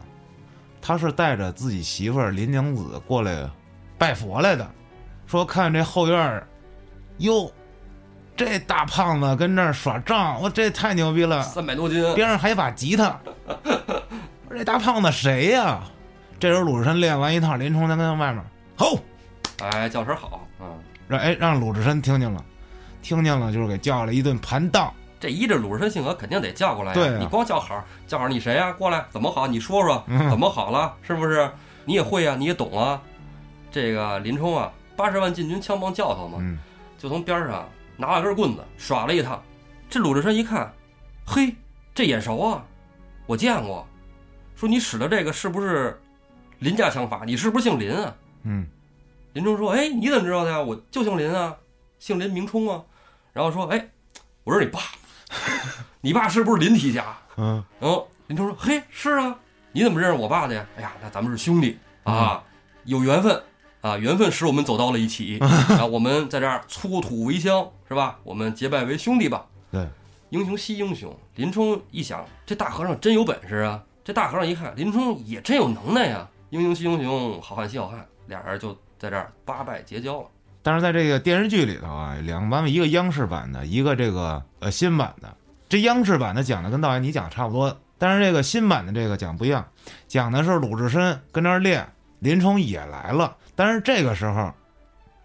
[0.82, 3.48] 他是带着自己媳妇儿林娘子过来
[3.98, 4.68] 拜佛来的，
[5.26, 6.48] 说看这后院儿，
[7.20, 7.50] 哟，
[8.36, 13.18] 这大胖子跟这儿耍仗，我这太牛逼了，三百多斤，边上还有把吉他。
[13.46, 15.80] 我说这大胖子谁呀、
[16.38, 18.42] 这时候鲁智深练完一套，林冲在跟外面
[18.76, 18.98] 吼，
[19.62, 20.66] 哎，叫声好，嗯，
[21.06, 22.42] 让哎让鲁智深听见了，
[23.02, 24.92] 听见了就是给叫了一顿盘道。
[25.20, 26.94] 这依着鲁智深性格，肯定得叫过来呀。
[26.94, 28.72] 对啊你光叫好，叫好你谁呀？
[28.72, 29.46] 过来，怎么好？
[29.46, 30.94] 你说说，嗯怎么好了？
[31.02, 31.50] 是不是？
[31.84, 33.00] 你也会呀，你也懂啊。
[33.70, 36.58] 这个林冲啊，八十万禁军枪棒教头嘛，嗯，
[37.00, 39.42] 就从边上拿了根棍子耍了一趟。
[39.88, 40.70] 这鲁智深一看，
[41.26, 41.56] 嘿，
[41.94, 42.62] 这眼熟啊，
[43.26, 43.88] 我见过。
[44.54, 45.98] 说你使的这个是不是
[46.58, 47.22] 林家枪法？
[47.24, 48.14] 你是不是姓林啊？
[48.42, 48.66] 嗯
[49.32, 50.60] 林冲说：“哎，你怎么知道的呀？
[50.60, 51.56] 我就姓林啊，
[51.98, 52.82] 姓林名冲啊。”
[53.32, 53.88] 然后说：“哎，
[54.44, 54.80] 我是你爸，
[56.02, 59.34] 你爸是不是林提辖嗯？”然后林冲说：“嘿，是啊，
[59.72, 60.66] 你怎么认识我爸的呀？
[60.76, 62.44] 哎呀，那咱们是兄弟啊，
[62.84, 63.42] 有缘分
[63.80, 68.18] 啊，缘分使我们走到了一起 啊，我们在这儿粗土为乡，是吧？
[68.24, 69.86] 我们结拜为兄弟吧。”对，
[70.30, 71.16] 英雄惜英雄。
[71.36, 73.82] 林冲一想，这大和尚真有本事啊！
[74.04, 76.28] 这大和尚一看，林冲也真有能耐呀！
[76.50, 80.26] 英雄惜英雄，好汉惜好汉，俩人就在这儿八拜结交了。
[80.62, 85.34] 但是在这个电视剧里头啊，两个版本，一个央视版的，一个这个呃新版的。
[85.68, 89.66] 这央视版的讲的跟导演你讲的差不多，但是这个新版的这个讲不一样，
[90.08, 91.88] 讲的是鲁智深跟那儿练，
[92.18, 94.50] 林冲也来了，但是这个时候，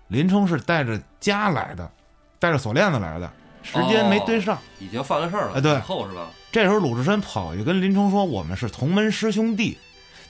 [0.09, 1.89] 林冲是带着家来的，
[2.37, 3.31] 带着锁链子来的，
[3.63, 4.59] 时间没对上。
[4.77, 6.27] 已经犯了事儿了，哎对以后是吧？
[6.51, 9.77] 这时候鲁智深跑去跟林冲说：“我们是同门师兄弟。”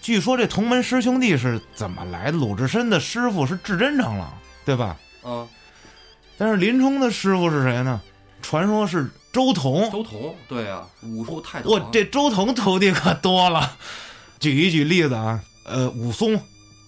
[0.03, 2.33] 据说这同门师兄弟是怎么来的？
[2.33, 4.27] 鲁智深的师傅是至真长老，
[4.63, 4.95] 对吧？
[5.23, 5.47] 嗯，
[6.37, 7.99] 但是林冲的师傅是谁呢？
[8.39, 9.89] 传说是周同。
[9.89, 13.75] 周同，对啊，武术太多我这周同徒弟可多了。
[14.39, 16.39] 举一举例子啊，呃，武松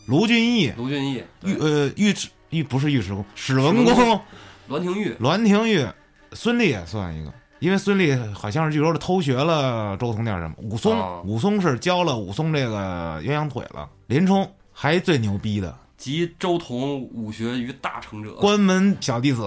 [0.08, 4.22] 卢俊义、卢俊义、尉呃尉迟尉不是尉迟恭，史文恭、
[4.70, 5.86] 栾廷玉，栾廷玉、
[6.32, 10.56] 孙俪也算一个，因为孙俪好像是据说是偷学了周通点什么。
[10.60, 13.90] 武松，哦武松是教了武松这个鸳鸯腿了。
[14.08, 18.36] 林冲还最牛逼的，集周同武学于大成者。
[18.36, 19.46] 关门小弟子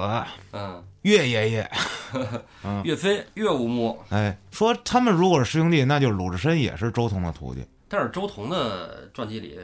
[0.53, 1.71] 嗯， 岳爷爷。
[2.85, 3.99] 岳飞、岳武穆。
[4.11, 7.65] 哎，说他们如果是师兄弟，那就是鲁智深也是周同的徒弟。
[7.89, 9.59] 但是周同的传记里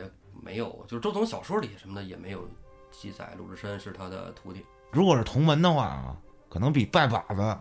[0.47, 2.49] 没有，就是周总小说里什么的也没有
[2.93, 4.65] 记载鲁智深是他的徒弟。
[4.93, 6.17] 如果是同门的话啊，
[6.49, 7.59] 可能比拜把子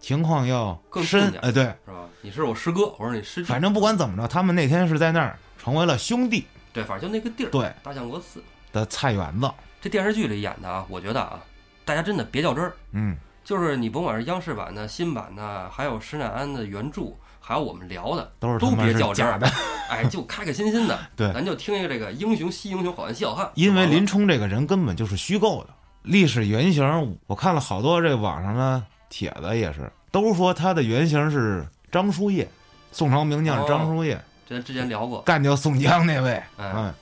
[0.00, 2.08] 情况要更深哎，对，是吧？
[2.20, 3.46] 你是我师哥，我是你师弟。
[3.46, 8.42] 反正不管怎么着，他们那天是在那儿成为了兄弟对，反正就那个地儿，对大相国寺。
[8.72, 9.48] 的菜园子。
[9.80, 11.40] 这电视剧里演的啊，我觉得啊，
[11.84, 12.72] 大家真的别较真儿。
[12.90, 17.16] 嗯，就是你甭管是央视版的、新版的，还有施耐庵的原著，
[17.48, 19.48] 还有我们聊的，都都是他妈是别较真儿的。
[19.88, 20.98] 哎，就开开心心的。
[21.14, 23.48] 对咱就听一个这个英雄惜英雄，好汉笑汉。
[23.54, 25.70] 因为林冲这个人根本就是虚构的，
[26.02, 32.48] 历史原型我看了好多这网上的帖子，也是都说他的原型是张叔夜，
[32.90, 36.32] 宋朝名将张叔夜，这之前聊过，干掉宋江那位。
[36.56, 36.92] 哎嗯，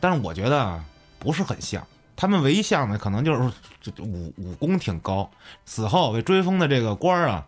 [0.00, 0.82] 但是我觉得啊，
[1.18, 1.86] 不是很像。
[2.16, 3.40] 他们唯一像的可能就是
[3.98, 5.30] 武武功挺高，
[5.66, 7.46] 死后被追封的这个官儿啊，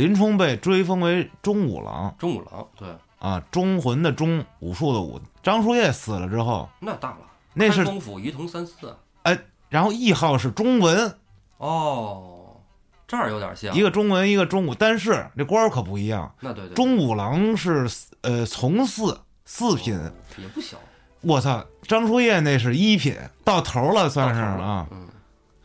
[0.00, 5.20] 林冲被追封为忠五郎钟五郎，对，啊，忠魂的忠，武术的武。
[5.42, 7.18] 张叔夜死了之后，那大了，
[7.52, 9.38] 那是开封府仪同三司哎。
[9.68, 11.14] 然后谥号是中文，
[11.58, 12.56] 哦，
[13.06, 13.80] 这儿有点像一。
[13.80, 16.34] 个中文，一个忠武，但是这官儿可不一样。
[16.40, 17.88] 那对对，对忠武郎是
[18.22, 19.94] 呃从四四品，
[20.38, 20.76] 也不小，
[21.20, 24.88] 我操，张叔夜那是一品，到头了算是啊。
[24.90, 25.06] 嗯，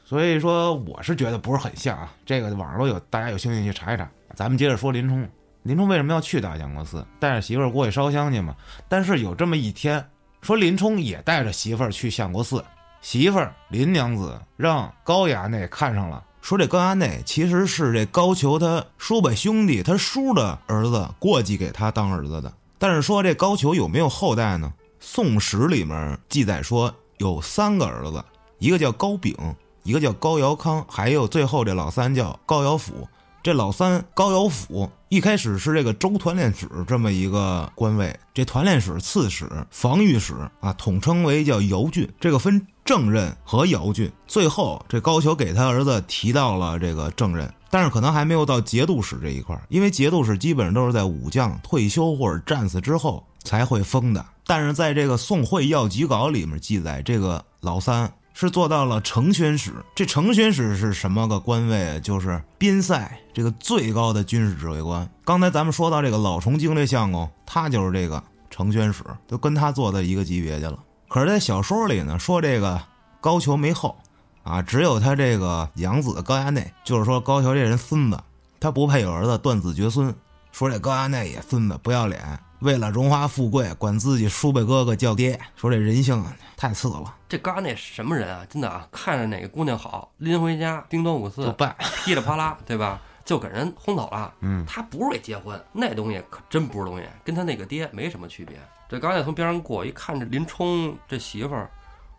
[0.06, 2.14] 所以说我是觉得不是很像啊。
[2.28, 4.08] 这个网上都有，大家有兴趣去查一查。
[4.36, 5.28] 咱们接着说林冲，
[5.64, 8.56] 林冲为什么要去大相国寺，带着媳妇儿过去烧香去嘛？
[8.90, 10.06] 但是有这么一天，
[10.42, 12.64] 说林冲也带着媳妇儿去相国寺，
[13.02, 16.24] 媳妇儿林娘子让高衙内看上了。
[16.42, 24.72] 说这高衙内其实是这高俅他叔伯兄弟他叔的儿子过继给他当儿子的，但是说这高俅有没有后代呢？
[25.00, 28.24] 《宋史》里面记载说有三个儿子，
[28.60, 29.36] 一个叫高炳，
[29.82, 33.08] 一个叫高尧康，还有最后这老三叫高尧辅。
[33.46, 42.12] 这老三高尧辅一开始是这个州团练使这么一个官位，这团练使、刺史、防御使啊，统称为叫姚俊。
[42.20, 44.12] 这个分正任和姚俊。
[44.26, 54.26] 最后这高俅给他儿子提到了这个正任，但是可能还没有到节度使这一块，因为节度使基本上都是在武将退休或者战死之后才会封的。
[54.48, 59.72] 但是在这个《宋会要集稿》里面记载，这个老三是做到了承宣使。
[59.96, 62.00] 这承宣使是什么个官位？
[62.02, 65.10] 就是边塞这个最高的军事指挥官。
[65.24, 70.78] 刚才咱们说到这个老崇经这相公，他就是这个承宣使，就跟他做的一个级别去了。
[71.08, 72.82] 可是，在小说里呢，说这个
[73.22, 73.96] 高俅没后
[74.44, 78.20] 啊，只有他这个养子高衙内，就是说高俅这人孙子，
[78.60, 80.14] 他不配有儿子，断子绝孙。
[80.52, 88.46] 说这高衙内也孙子，不要脸，为了荣华富贵，管自己叔辈哥哥叫爹，说这人性啊太次了，这嘎那什么人啊？
[88.50, 91.76] 真的啊，看着哪个姑娘好，拎回家叮咚五四，就办。
[92.04, 93.02] 噼里啪啦， 对吧？
[93.26, 94.34] 就给人轰走了。
[94.42, 98.58] 嗯，他不是为结婚，那东西可真不是东西，跟他那个爹没什么区别。
[98.88, 101.70] 这刚才从边上过，一看这林冲这媳妇儿，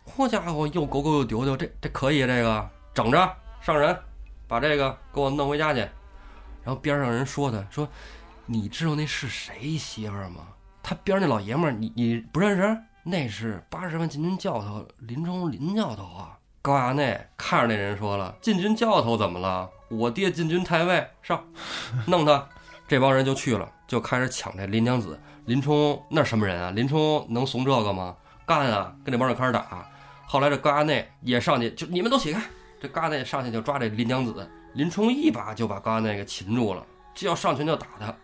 [0.05, 3.97] 好家伙，又狗狗又丢丢，这这可以，这个整着上人，
[4.47, 5.79] 把这个给我弄回家去。
[5.79, 7.87] 然后边上人说他说
[8.49, 10.47] ：“你知道那是谁媳妇儿吗？
[10.81, 12.81] 他边上那老爷们儿，你你不认识？
[13.03, 19.69] 那是八十万禁军教头林冲林教头啊。”高衙内看着那人说了：“禁军教头怎么了？
[19.89, 21.45] 我爹禁军太尉，上，
[22.07, 22.47] 弄他。”
[22.87, 25.19] 这帮人就去了，就开始抢这林娘子。
[25.43, 26.71] 林冲那什么人啊？
[26.71, 28.15] 林冲能怂这个吗？
[28.45, 28.95] 干啊！
[29.03, 29.85] 跟这帮人开始打。
[30.25, 32.41] 后来这高衙内也上去，就你们都起开。
[32.79, 38.15] 这高衙内上去就抓这林娘子，林冲一把就把高衙内给擒住了，就要上拳就打他。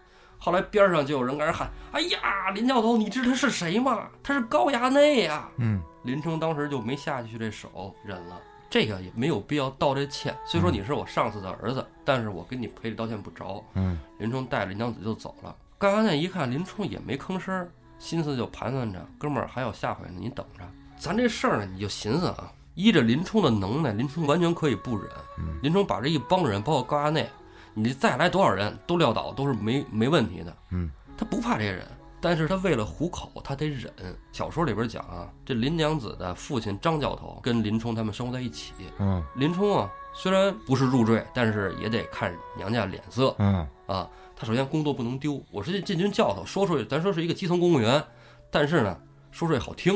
[0.44, 4.10] 后来边上就有人开始喊：“哎呀，林教头，你知道他是谁吗？
[4.22, 8.38] 他是高衙内呀、嗯，林冲当时就没下去这手，忍了。
[8.70, 10.36] 这个也没有必要道这歉。
[10.46, 13.64] 虽说你是我上司的儿子，但是我跟你赔礼道歉不着。
[13.76, 15.56] 嗯，林冲带着林娘子就走了。
[15.78, 20.70] 高衙内一看林冲也没吭声儿，心思就盘算着，哥们儿还有下回呢，你等着。
[20.98, 25.10] 咱这事儿呢，你就寻思啊，依着林冲的能耐，林冲完全可以不忍。
[25.40, 27.30] 嗯林冲把这一帮人，包括高衙内，
[27.74, 30.56] 你再来多少人都撂倒，都是没没问题的。
[30.72, 31.88] 嗯，他不怕这些人，
[32.22, 33.92] 但是他为了糊口，他得忍。
[34.32, 38.74] 小说里边讲啊，这林娘子的父亲张教头跟林冲他们生活在一起。
[39.00, 44.10] 嗯林冲啊，虽然不是入赘，但是也得看娘家脸色嗯啊。
[44.36, 48.04] 他首先工作不能丢，我是进军教头，说出去咱说是一个基层公务员，
[48.50, 48.98] 但是呢，
[49.32, 49.96] 说出去好听，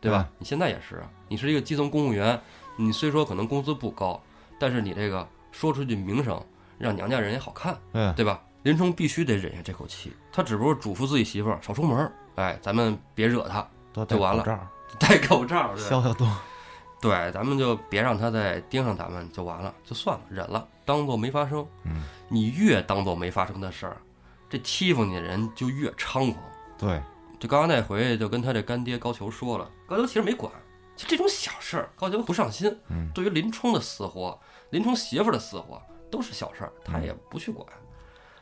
[0.00, 0.28] 对对吧？
[0.38, 2.40] 你现在也是啊，你是一个基层公务员，
[2.76, 4.20] 你虽说可能工资不高，
[4.58, 6.42] 但是你这个说出去名声，
[6.78, 8.40] 让娘家人也好看，对对吧？
[8.62, 13.66] 林冲必须得忍下这口气，他只不过嘱咐自己媳妇儿少出门儿，哎，咱们别惹他，
[14.06, 14.68] 就完了口罩
[14.98, 16.26] 戴口罩， 消消毒。
[17.00, 21.64] 对，咱们就别让他再盯上咱们就完了，就算了，忍了，当做没发生。
[21.84, 23.98] 嗯，你越当做没发生的事儿，
[24.48, 26.36] 这欺负你的人就越猖狂。
[26.78, 27.00] 对，
[27.38, 30.50] 就刚刚那回去就跟他这干爹高俅说了，高俅其实没管，
[30.96, 32.76] 就这种小事儿，高俅不上心。
[32.88, 35.80] 嗯，对于林冲的死活，林冲媳妇儿的死活
[36.16, 37.66] 都是小事儿，他也不去管。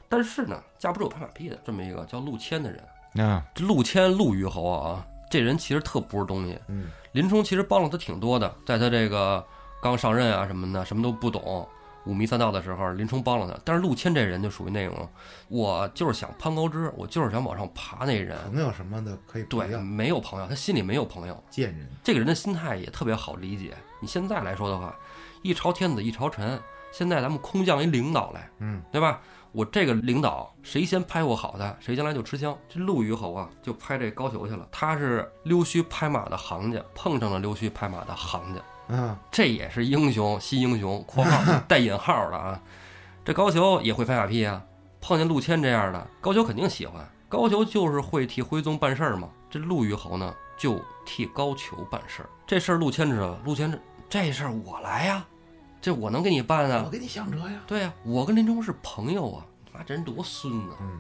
[0.08, 2.80] 但是呢，架不住拍马屁的这么一个叫陆谦的人，
[3.12, 6.56] 那这陆谦陆虞侯啊，这人其实特不是东西。
[6.68, 9.44] 嗯，林冲其实帮了他挺多的，在他这个
[9.82, 11.68] 刚上任啊什么的，什么都不懂，
[12.06, 13.58] 五迷三道的时候，林冲帮了他。
[13.64, 15.08] 但是陆谦这人就属于那种，
[15.48, 18.38] 我就是想攀高枝，我就是想往上爬那人。
[18.52, 21.42] 朋友什么的可以对，要，没有朋友，他心里没有朋友。
[21.50, 21.90] 贱人。
[22.04, 23.74] 这个人的心态也特别好理解。
[24.00, 24.94] 你现在来说的话，
[25.42, 26.60] 一朝天子一朝臣，
[26.96, 29.20] 现在咱们空降一领导来，嗯，对吧？
[29.50, 32.56] 我这个领导谁先拍我好的，谁将来就吃香。
[32.68, 34.66] 这陆虞侯啊，就拍这高俅去了。
[34.70, 42.60] 他是溜须拍马的行家，碰上了溜须拍马的行家，嗯，这也是英雄新英雄（括号 带引号的啊）。
[43.24, 44.62] 这高俅也会拍马屁啊，
[45.00, 47.04] 碰见陆谦这样的，高俅肯定喜欢。
[47.28, 49.28] 高俅就是会替徽宗办事儿嘛。
[49.50, 52.28] 这陆虞侯呢，就替高俅办事儿。
[52.46, 53.78] 这事儿陆谦知道，陆谦这
[54.08, 55.24] 这事儿我来呀，
[55.84, 56.80] 这我能给你办啊。
[56.82, 57.60] 我给你想辙呀。
[57.66, 60.74] 对呀、我跟林冲是朋友啊，妈这人多孙子。
[60.80, 60.98] 嗯，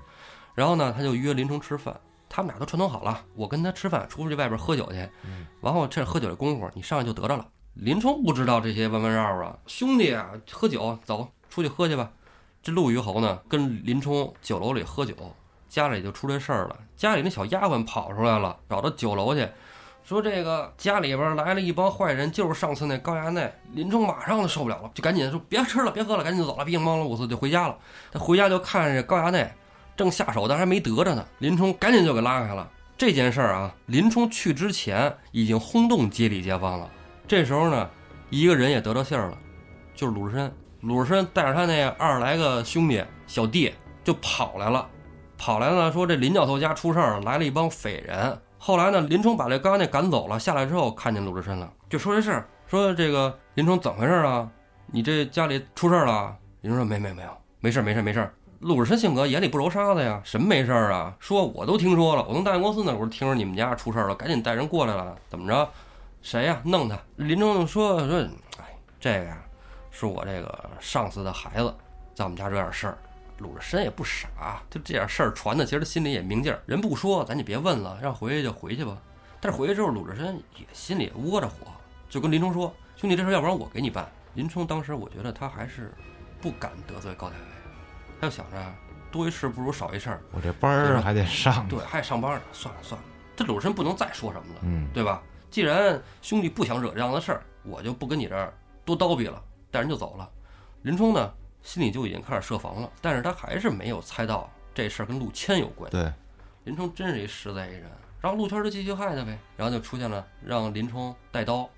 [0.54, 4.98] 然后呢，他就约林冲吃饭，他们俩都串通好了，我跟他吃饭，出去外边喝酒去。
[5.24, 7.48] 嗯，然后趁喝酒的功夫，你上去就得着了。
[7.72, 12.12] 林冲不知道这些弯弯绕啊，兄弟啊，喝酒走，出去喝去吧。
[12.62, 15.14] 这陆虞侯呢，跟林冲酒楼里喝酒，
[15.66, 16.78] 家里就出这事儿了。
[16.94, 19.48] 家里那小丫鬟跑出来了，找到酒楼去，
[20.04, 23.50] 说这个家里边来了一帮坏人，就是上次那高衙内。
[23.72, 27.76] 林冲马上就受不了了，就赶紧说别吃了，别喝了，赶紧就走了，乒乓了五次就回家了。
[28.12, 29.50] 他回家就看这高衙内
[29.96, 31.26] 正下手，但还没得着呢。
[31.38, 32.70] 林冲赶紧就给拉开了。
[32.98, 36.90] 这件事儿啊，林冲去之前已经轰动街里街坊了。
[37.26, 37.88] 这时候呢，
[38.28, 39.38] 一个人也得到信儿了，
[39.94, 40.54] 就是鲁智深。
[40.82, 43.72] 鲁智深带着他那二十来个兄弟小弟
[44.04, 44.86] 就跑来了，
[45.38, 48.38] 跑来了说这林教头家出事儿了，来了一帮匪人。
[48.66, 54.50] 后来呢，林冲把这高衙内赶走了，下来之后看见鲁智深了，就说这事儿，说这个林冲怎么回事啊？
[54.86, 56.34] 你这家里出事儿了？
[56.62, 57.28] 林冲说没没没有，
[57.60, 58.32] 没事儿没事儿没事儿。
[58.60, 61.14] 鲁智深性格眼里不揉沙子呀，什么没事儿啊？
[61.20, 65.68] 说我都听说了，我从大运公司那会儿听说你们家出事儿了，赶紧带人过来了，怎么着？
[66.22, 66.58] 谁呀？
[66.64, 66.98] 弄他！
[67.16, 68.18] 林冲就说说，
[68.56, 69.36] 哎，这个呀，
[69.90, 71.74] 是我这个上司的孩子，
[72.14, 72.96] 在我们家惹点事儿。
[73.38, 76.60] 鲁智深也不傻，就这点事儿传的，其实他心里也明镜儿。
[76.66, 78.96] 人不说，咱就别问了，让回去就回去吧。
[79.40, 81.66] 但是回去之后，鲁智深也心里窝着火，
[82.08, 85.92] 就跟林冲说：“兄弟，这事儿要不然我给你办。”林冲当时我觉得他还是
[86.40, 87.44] 不敢得罪高太尉，
[88.20, 88.56] 他就想着
[89.12, 91.68] 多一事不如少一事儿，我这班儿还得上。
[91.68, 93.06] 对，，还得上班呢，算了算了，
[93.36, 94.60] 这鲁智深不能再说什么了。
[94.62, 95.22] 嗯，对吧？
[95.50, 98.52] 既然兄弟不想惹这样的事儿，我就不跟你这儿
[98.84, 100.28] 多叨逼了，带人就走了。
[100.82, 101.32] 林冲呢，
[101.64, 105.90] 心里就已经开始设防了，但是他还是没有猜到这事儿跟陆谦有关。
[105.90, 106.12] 对，
[106.62, 107.90] 林冲真是一实在一人，
[108.20, 111.68] 然后陆谦就继续害他呗，然后就出现了让林冲带刀。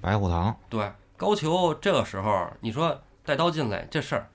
[0.00, 0.54] 白虎堂。
[0.68, 4.28] 对，高俅这个时候你说带刀进来这事儿，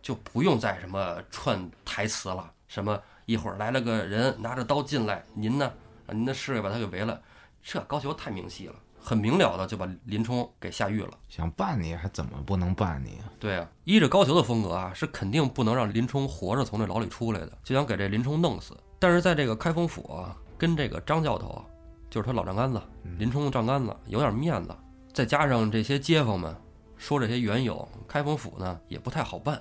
[0.00, 5.72] 就不用再什么串台词了，什么一会儿来了个人拿着刀进来，您呢，
[6.08, 7.20] 您的侍卫把他给围了，
[7.62, 8.74] 这高俅太明细了，
[9.04, 11.10] 很明了的就把林冲给下狱了。
[11.28, 13.28] 想办你还怎么不能办你啊？
[13.38, 18.74] 对啊，依着高俅的风格啊，是肯定不能让林冲活着从这牢里出来的，就想给这林冲弄死。
[18.98, 21.64] 但是在这个开封府啊，跟这个张教头啊，
[22.08, 22.80] 就是他老丈杆子，
[23.18, 24.74] 林冲的丈杆子，有点面子，
[25.12, 26.56] 再加上这些街坊们
[26.96, 29.60] 说这些缘由，开封府呢也不太好办，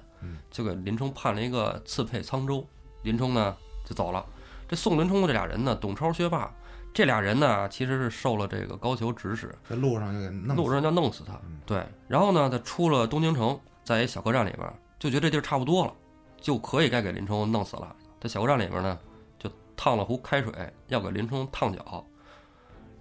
[0.49, 2.65] 就给林冲判了一个刺配沧州。
[3.01, 3.53] 林冲呢
[3.85, 4.25] 就走了。
[4.65, 6.49] 这送林冲的这俩人呢，董超、薛霸，
[6.93, 11.33] 这俩人呢其实是受了这个高俅指使，在路上就给弄路上就弄死他。
[11.65, 15.93] 对，然后呢，他出了东京城，在一小客栈里边，就觉得这地儿差不多了，
[16.39, 17.95] 就可以该给林冲弄死了。
[18.21, 18.99] 在小客栈里边呢，
[19.39, 20.53] 就烫了壶开水，
[20.87, 22.05] 要给林冲烫脚。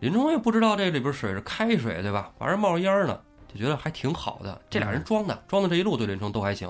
[0.01, 2.33] 林冲也不知道这里边水是开水，对吧？
[2.39, 3.21] 反正冒着烟儿呢，
[3.53, 4.61] 就觉得还挺好的。
[4.71, 6.69] 这俩人装的，装的这一路对林冲都还行，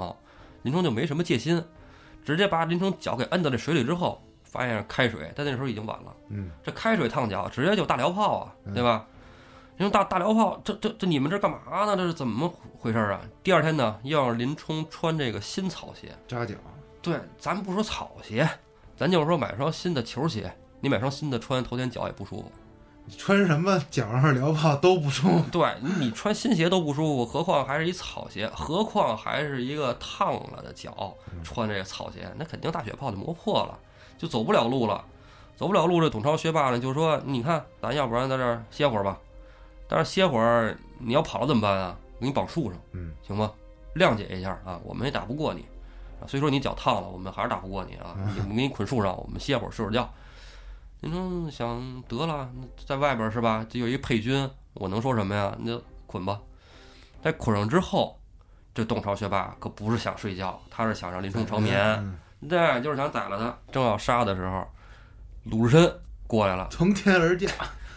[0.62, 1.62] 林冲就没什么戒心，
[2.24, 4.20] 直接把林冲脚给摁到这水里之后，
[4.53, 6.14] 发现是开水，但那时候已经晚了。
[6.28, 9.07] 嗯，这开水烫脚，直接就大燎泡啊，对吧？
[9.78, 11.96] 因为大大燎泡，这这这你们这干嘛呢？
[11.96, 12.46] 这是怎么
[12.78, 13.20] 回事啊？
[13.42, 16.12] 第二天呢，要让林冲穿这个新草鞋。
[16.28, 16.55] 扎脚。
[17.00, 18.46] 对，咱不说草鞋，
[18.94, 22.53] 咱就是说买双新的球鞋，你买双新的穿，头天脚也不舒服。
[23.05, 25.44] 你穿什么脚上燎泡都不舒服。
[25.50, 33.76] 对你穿新鞋都不舒服，何况还是一草鞋，何况还是一个烫了的脚，穿这个草鞋，那肯定大血泡就磨破了，
[34.22, 35.04] 就走不了路了。
[35.56, 39.18] 走不了路，这董超学霸呢就说：“你看，咱要不然在这儿歇会儿吧。
[39.88, 41.96] 但是歇会儿你要跑了怎么办啊？
[42.18, 43.52] 我给你绑树上，嗯，行吗？
[43.96, 45.62] 谅解一下啊，我们也打不过你。
[46.20, 48.14] 啊，虽说你脚烫了，我们还是打不过你啊。
[48.34, 50.08] 你我们给你捆树上，我们歇会儿睡会儿觉。
[51.00, 52.48] 林冲想得了，
[52.86, 53.66] 在外边是吧？
[53.68, 55.52] 这有一配军，我能说什么呀？
[55.58, 56.40] 那就捆吧。
[57.22, 58.18] 在捆上之后，
[58.72, 61.78] 这董超学霸可不是想睡觉，他是想让林冲长眠。
[62.00, 62.18] 嗯
[62.49, 63.72] 对，就是想宰了他。
[63.72, 64.66] 正要杀的时候，
[65.45, 67.51] 鲁智深过来了，从天而降，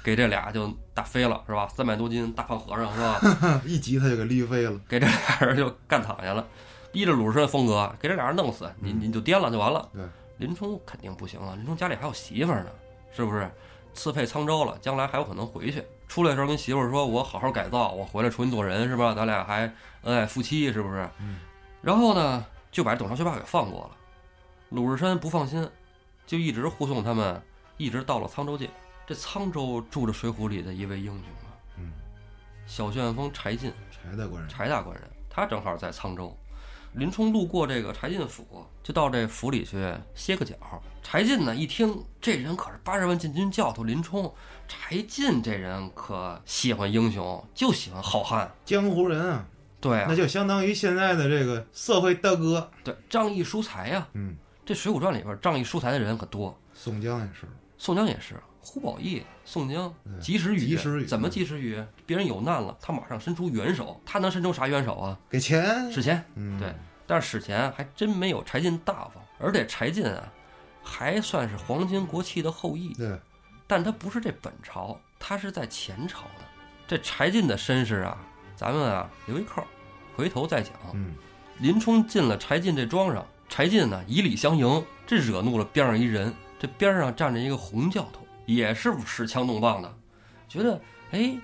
[0.04, 1.68] 给这俩就打飞了，是吧？
[1.68, 3.62] 三百多斤大胖和尚，是吧？
[3.66, 4.80] 一击他就给立飞了。
[4.88, 6.46] 给这俩人就干躺下了。
[6.94, 9.90] 依着鲁智深的风格，给这俩人弄死，你你就颠了就完了。
[9.94, 10.04] 对，
[10.38, 12.70] 林冲肯定不行啊，林冲家里还有媳妇儿呢，
[13.12, 13.50] 是不是？
[13.94, 15.82] 刺配沧州了，将来还有可能回去。
[16.10, 19.14] 出来的时候跟媳妇儿说：“我好好改造，我回来重新做人，是吧？
[19.16, 21.40] 咱俩还恩爱夫妻，是不是？”嗯。
[21.82, 23.92] 然后呢，就把董超学霸给放过了。
[24.70, 25.70] 鲁智深不放心，
[26.26, 27.42] 就一直护送他们，
[27.78, 28.70] 一直到了沧州界。
[29.08, 31.92] 这沧州住着《水浒》里的一位英雄啊，嗯，
[32.66, 36.36] 小旋风柴进，柴大官人，柴大官人，他正好在沧州。
[36.94, 40.56] 林冲路过这个柴进府，就到这府里去歇个脚。
[41.04, 44.34] 柴进呢，一听这人可是八十万禁军教头林冲，
[44.68, 48.50] 柴进这人可喜欢英雄，就喜欢好汉。
[48.66, 49.46] 江湖人啊，
[49.82, 52.72] 对啊那，就相当于现在的这个社会大哥。
[52.84, 56.58] 对，仗义疏财呀、嗯，这《水浒传》里边仗义疏财的人可多。
[56.74, 57.48] 宋江也是，
[57.78, 61.82] 宋江也是，呼保义、宋江嗯及时雨，及时雨怎么及时雨？
[62.06, 65.20] 别人有难了，他马上伸出援手，他能伸出啥援手啊？
[65.30, 65.92] 给钱。
[65.92, 66.26] 使钱。
[66.34, 66.74] 嗯，对，
[67.06, 70.32] 但是使钱还真没有柴进大方，而且柴进啊，
[70.84, 73.20] 还算是皇亲国戚的后裔，对，
[73.68, 76.44] 但他不是这本朝，他是在前朝的。
[76.88, 78.18] 这柴进的身世啊，
[78.56, 79.64] 咱们啊留一扣，
[80.16, 80.74] 回头再讲。
[80.94, 81.14] 嗯，
[81.60, 86.34] 林冲进了柴进这庄上，柴进呢以礼相迎，这惹怒了边上一人。
[86.58, 89.94] 这边上站着一个洪教头，也是使枪弄棒的，
[90.48, 90.80] 觉得
[91.12, 91.38] 哎，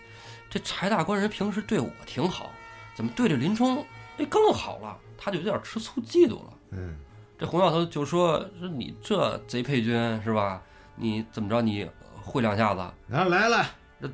[0.49, 2.49] 这柴大官人平时对我挺好，
[2.95, 3.85] 怎么对着林冲
[4.17, 4.97] 哎更好了？
[5.17, 6.53] 他就有点吃醋嫉妒了。
[6.71, 6.95] 嗯，
[7.37, 9.93] 这洪教头就说：“说你这贼配军
[10.23, 10.61] 是吧？
[10.95, 11.61] 你怎么着？
[11.61, 11.87] 你
[12.23, 12.81] 会两下子？
[13.07, 13.65] 然后来了，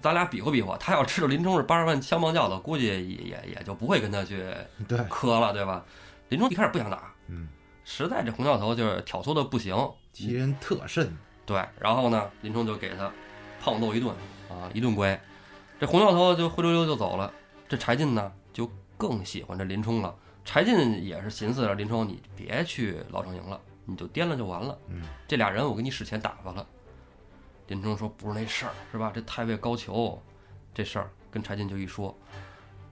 [0.01, 0.75] 咱俩比划比划。
[0.77, 4.43] 他要知道林冲是八十万枪棒教头，估计也也也就不会跟他去
[4.87, 5.85] 对，磕了，对吧？
[6.29, 7.47] 林冲一开始不想打，嗯，
[7.89, 9.73] 实在这洪教头就是挑唆的不行，
[10.11, 11.17] 其人特甚。
[11.45, 13.09] 对，然后呢，林冲就给他
[13.61, 14.13] 胖揍一顿
[14.49, 15.17] 啊，一顿跪。
[15.79, 17.33] 这洪教头就灰溜溜就走了。
[17.69, 20.13] 这柴进呢，就更喜欢这林冲了。
[20.43, 24.77] 柴进也是寻思着林冲，你别去老城营了，你就颠了就完了。
[24.89, 26.67] 嗯，这俩人我给你使钱打发了。
[27.67, 29.13] 林冲说不是那事儿，是吧？
[29.15, 30.19] 这太尉高俅
[30.73, 32.13] 这事儿跟柴进就一说，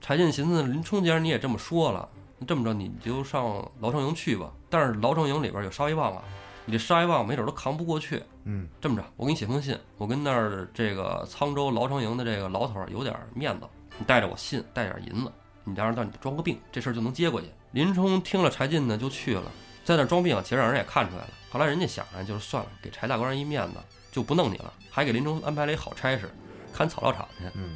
[0.00, 2.15] 柴进寻思林冲既然你也这么说了，那
[2.46, 4.52] 这么着你就上牢城营去吧。
[4.68, 6.24] 但是牢城营里边有沙一棒啊，
[6.64, 8.22] 你这沙一棒没准都扛不过去。
[8.44, 13.66] 嗯，这么着，我给你写封信，我跟那儿这个沧州牢城营的这个牢头儿有点面子，
[13.98, 15.32] 你带着我信，带点银子，
[15.64, 17.48] 你让让你装个病，这事儿就能接过去。
[17.72, 19.50] 林冲听了柴进呢，就去了，
[19.84, 21.30] 在那儿装病，其实让人也看出来了。
[21.50, 23.78] 后来人家想着就是算了，给柴大官人一面子，
[24.12, 26.30] 就不弄你了，还给林冲安排了一好差事，
[26.72, 27.44] 看草料场去。
[27.54, 27.74] 嗯，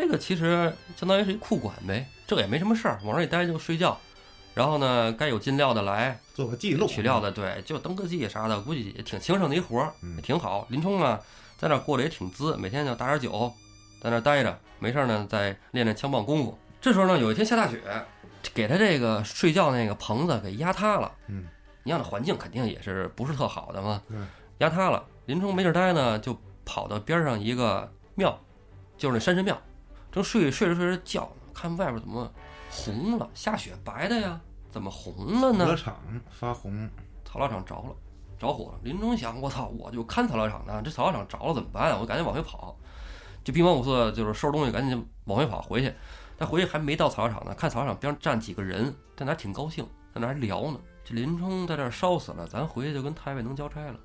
[0.00, 3.98] 这个其实相当于是一库管呗，这也没什么事儿，往这一待就睡觉。
[4.54, 6.86] 然后呢，该有进料的来，做个记录。
[6.86, 10.64] 取料的，对，就登个记啥的，估计也挺轻省的一活儿，嗯也挺好。
[10.70, 11.18] 林冲呢，
[11.56, 13.52] 在那儿过得也挺滋，每天就打点酒，
[14.00, 16.56] 在那儿待着，没事儿呢，再练练枪棒功夫。
[16.80, 17.80] 这时候呢，有一天下大雪，
[18.54, 21.12] 给他这个睡觉那个棚子给压塌了。
[21.26, 21.48] 嗯，
[21.82, 24.16] 你想那环境肯定也是不是特好的嘛，对，
[24.58, 25.04] 压塌了。
[25.26, 28.40] 林冲没地儿待呢，就跑到边上一个庙，
[28.96, 29.60] 就是那山神庙，
[30.18, 32.28] 正睡睡着睡着觉呢，看外边怎么
[32.70, 35.64] 红了，下雪白的呀，怎么红了呢？
[35.64, 35.96] 歌场
[36.28, 36.90] 发红。
[37.24, 37.94] 草料场着了，
[38.38, 38.80] 着火了。
[38.82, 41.98] 林冲想，我操，我就看草料场呢，这草料场着了怎么办啊？
[42.00, 42.76] 我赶紧往回跑，
[43.44, 45.94] 就兵王五色，就是收拾东西，赶紧往回跑回去。
[46.36, 50.80] 他回去还没到草料场呢，看草料场边上站几个人，在那儿挺高兴，在那儿还聊呢。
[51.04, 54.00] 这林冲在这儿烧死了，咱回去就跟太尉能交差了。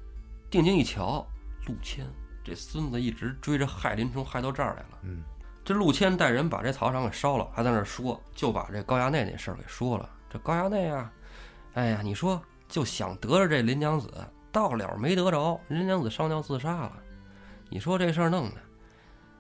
[0.51, 1.25] 定睛一瞧，
[1.65, 2.05] 陆谦
[2.43, 4.99] 这孙子一直追着害林冲，害到这儿来了。
[5.03, 5.23] 嗯，
[5.65, 10.09] 这陆谦带人把这草场给烧了，还在那儿说，就把这高衙内那事儿给说了。
[10.29, 11.11] 这高衙内啊，
[11.73, 14.11] 哎呀，你说就想得着这林娘子，
[14.51, 16.93] 到了没得着，林娘子上吊自杀了。
[17.69, 18.55] 你说这事儿弄的，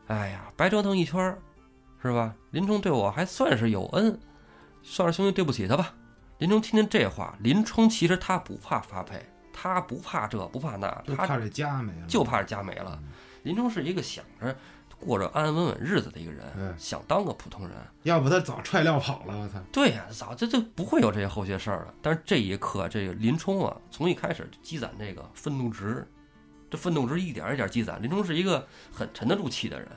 [0.07, 1.37] 哎呀，白折腾一圈儿，
[2.01, 2.33] 是吧？
[2.51, 4.17] 林冲对我还算是有恩，
[4.81, 5.93] 算是兄弟对不起他吧。
[6.37, 12.07] 林冲听见这话，林冲其实他不怕发配，他不怕这不怕那，他就怕这家没了。
[12.07, 12.97] 就怕这家没了。
[13.43, 14.55] 林冲是一个想着
[15.03, 17.75] 过着安安稳稳日子的一个人，嗯想当个普通人。
[18.03, 19.59] 要不他早踹撂跑了，我操！
[19.71, 21.93] 对呀、早这就不会有这些后些事儿了。
[22.01, 26.07] 但是这一刻，这个林冲啊，从一开始就积攒这个愤怒值，
[26.69, 28.01] 这愤怒值一点一点积攒。
[28.01, 29.87] 林冲是一个很沉得住气的人，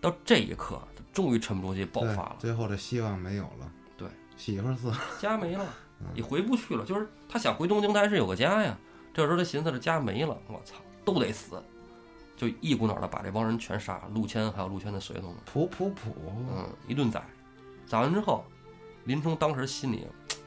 [0.00, 3.70] 到这一刻，他终于沉不住气，爆发了，最后的希望没有了。
[3.96, 4.98] 对，媳妇儿死了。
[5.20, 5.64] 家没了
[6.00, 6.84] 嗯，也回不去了。
[6.84, 8.76] 就是他想回东京，他还是有个家呀。
[9.12, 10.74] 这时候他寻思这家没了，我操，
[11.04, 11.62] 都得死，
[12.36, 16.14] 就一股脑的把这帮人全杀了，陆谦还有陆谦的随从们，普普普，
[16.54, 17.22] 嗯，一顿宰。
[17.86, 18.44] 宰完之后，
[19.04, 20.06] 林冲当时心里，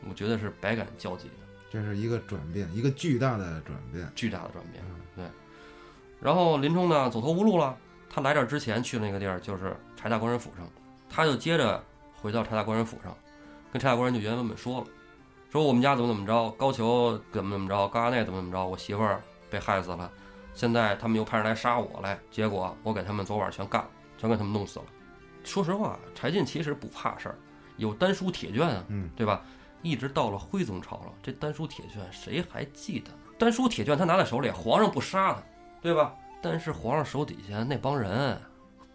[0.09, 1.33] 我觉得是百感交集的。
[1.69, 4.09] 这是一个转变，一个巨大的转变。
[4.15, 4.83] 巨大的转变。
[4.88, 5.25] 嗯对，
[6.21, 7.75] 然后林冲呢走投无路了，
[8.09, 10.67] 他来这儿之前去那个地儿就是柴大官人府上，
[11.09, 11.83] 他就接着
[12.15, 13.15] 回到柴大官人府上，
[13.71, 14.88] 跟柴大官人就原原本本说了，
[15.51, 20.11] 说我们家怎么怎么着，高俅怎么怎么着，高衙内怎么怎么着，我媳妇儿被害死了，
[20.57, 23.87] 现在他们又派人来杀我来，结果我给他们昨晚全干了，
[24.17, 24.85] 全给他们弄死了。
[25.43, 27.35] 说实话，柴进其实不怕事儿，
[27.75, 29.43] 有丹书铁卷啊，嗯，对吧？
[29.83, 33.17] 一直到了徽宗朝了，这丹书铁卷谁还记得呢？
[33.37, 35.43] 丹书铁卷他拿在手里，皇上不杀他，
[35.79, 36.11] 对吧？
[36.41, 38.35] 但是皇上手底下那帮人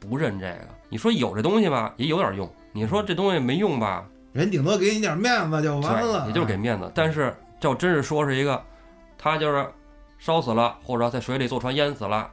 [0.00, 6.90] 不认这个，你说有这东西吧，也有点用；你说这东西没用吧，人顶多给你点面子就完了，也就是给面子。
[6.92, 8.60] 但是这要真是说是一个，
[9.16, 9.64] 他就是
[10.22, 12.30] 烧死了，或者在水里坐船淹死了，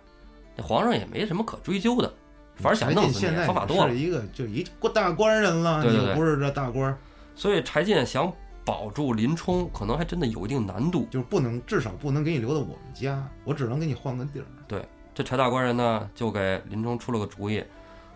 [0.56, 2.14] 那皇上也没什么可追究的，
[2.56, 3.98] 反正想弄死你方法多了是。
[3.98, 4.64] 一个就一
[4.94, 6.96] 大官人了，对对对不是这大官，
[7.34, 8.32] 所以柴进想
[8.64, 11.08] 保住林冲，可能还真的有一定难度。
[11.10, 14.46] 就是不能，至少不能给你留到我们家，我只能给你换个地儿。
[14.68, 14.86] 对
[15.16, 17.64] 这柴大官人呢，就给林冲出了个主意，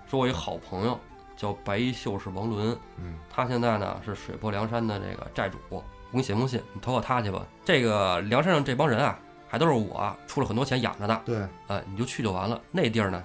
[0.08, 1.00] 说我一好朋友
[1.36, 7.44] 叫白衣秀士王伦，嗯，他现在呢是水泊梁山的这个寨主，我给你写封信，你投靠他去吧。
[7.66, 9.18] 这个梁山上这帮人啊，
[9.54, 12.60] 还都是我出了很多钱养着的，对，呃，你就去就完了。
[12.72, 13.24] 那地儿呢，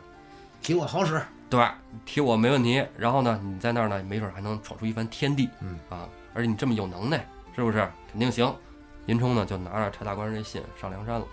[0.61, 1.19] 提我好使。
[1.49, 1.79] 对吧？
[2.05, 2.85] 提我没问题。
[2.99, 7.27] 然后呢，你在那儿呢，没准还能闯出一番天地，嗯啊，而且你这么有能耐，
[7.57, 7.79] 是不是？
[8.13, 8.55] 肯定行。
[9.07, 11.27] 林冲呢，就拿着柴大官人这信上梁山了。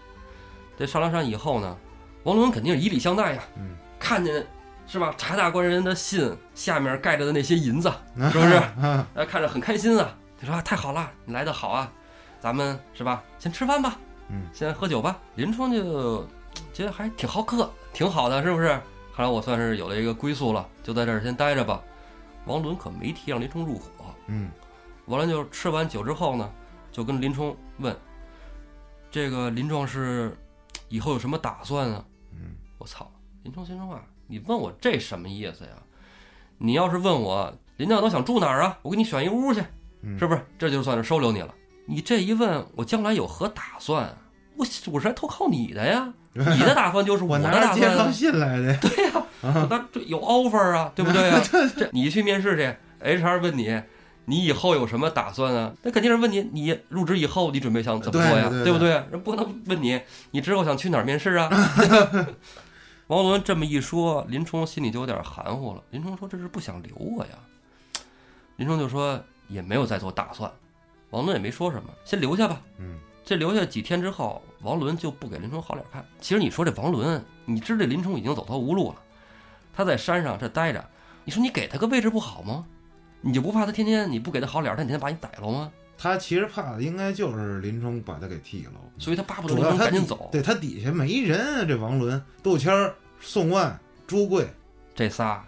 [0.80, 1.76] 这上梁山以后呢，
[2.24, 4.48] 王伦肯定是以礼相待呀，嗯，看见
[4.88, 5.14] 是吧？
[5.18, 7.92] 柴大官人的信下面盖着的那些银子，
[8.32, 8.54] 是不是？
[8.82, 10.16] 啊，呃，看着很开心啊。
[10.40, 11.92] 他说、啊太好了，你来的好啊，
[12.40, 13.22] 咱们是吧？
[13.38, 13.98] 先吃饭吧，
[14.30, 15.20] 嗯，先喝酒吧。
[15.36, 16.26] 林冲就
[16.74, 18.68] 觉得还挺好客，挺好的，是不是？
[19.16, 21.82] 看来我算是有了一个归宿了，就在这儿先待着吧。
[22.46, 24.52] 王伦可没提让林冲入伙，嗯，
[25.06, 26.52] 完了就吃完酒之后呢，
[26.92, 27.96] 就跟林冲问
[29.10, 30.36] ：“这个林壮士
[30.90, 32.06] 以后有什么打算啊？”
[32.36, 33.10] 嗯，我操！
[33.44, 35.72] 林冲心说话，你问我这什么意思呀？
[36.58, 39.64] 你要是问我林教头想住哪儿啊，我给你选一屋去，
[40.02, 40.46] 嗯是不是？
[40.58, 41.54] 这就算是收留你了。
[41.86, 44.18] 你这一问，我将来有何打算？
[44.58, 48.12] 我我是来投靠你的呀，你的打算就是我的 打算啊。
[48.12, 48.78] 信来的。
[48.78, 49.24] 对呀、
[49.70, 51.42] 那这有 offer 啊，对不对啊？
[51.78, 53.82] 这你去面试去，HR 问你，
[54.26, 55.74] 你以后有什么打算啊？
[55.84, 58.48] 那肯定是问你，你入职以后你准备想怎么做呀？
[58.50, 58.92] 对对不对？
[59.12, 60.00] 人不能问你，
[60.32, 61.50] 你之后想去哪儿面试啊？
[63.08, 65.84] 王伦这么一说，林冲心里就有点含糊了。
[65.92, 67.32] 林冲说：“这是不想留我呀。”
[68.58, 70.50] 林冲就说：“也没有再做打算。”
[71.16, 72.62] 王伦也没说什么，先留下吧。
[72.78, 76.06] 嗯，这留下几天之后，王伦就不给林冲好脸看。
[76.20, 78.98] 其实你说这王伦，你知道林冲已经走投无路了，
[79.74, 80.86] 他在山上这待着，
[81.24, 82.66] 你说你给他个位置不好吗？
[83.22, 85.72] 你就不怕他天天你不给他好脸，他天天把你逮了吗？
[85.98, 90.28] 他其实怕的应该就是林冲把他给剃了，所以他巴不得林冲赶紧走。
[90.34, 94.50] 对他底下没人啊，这王伦、杜谦、宋万、朱贵，
[94.94, 95.42] 这仨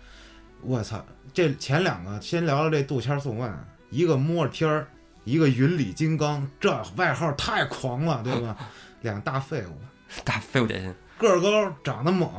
[0.62, 1.04] 我操！
[1.34, 4.88] 这前两个先聊聊这杜谦、宋万，一个摸着天儿，
[5.28, 8.56] 一个云里金刚，这外号太狂了，对吧？
[9.02, 9.78] 两大废物，
[10.24, 12.30] 大废物点心，个儿高，长得猛，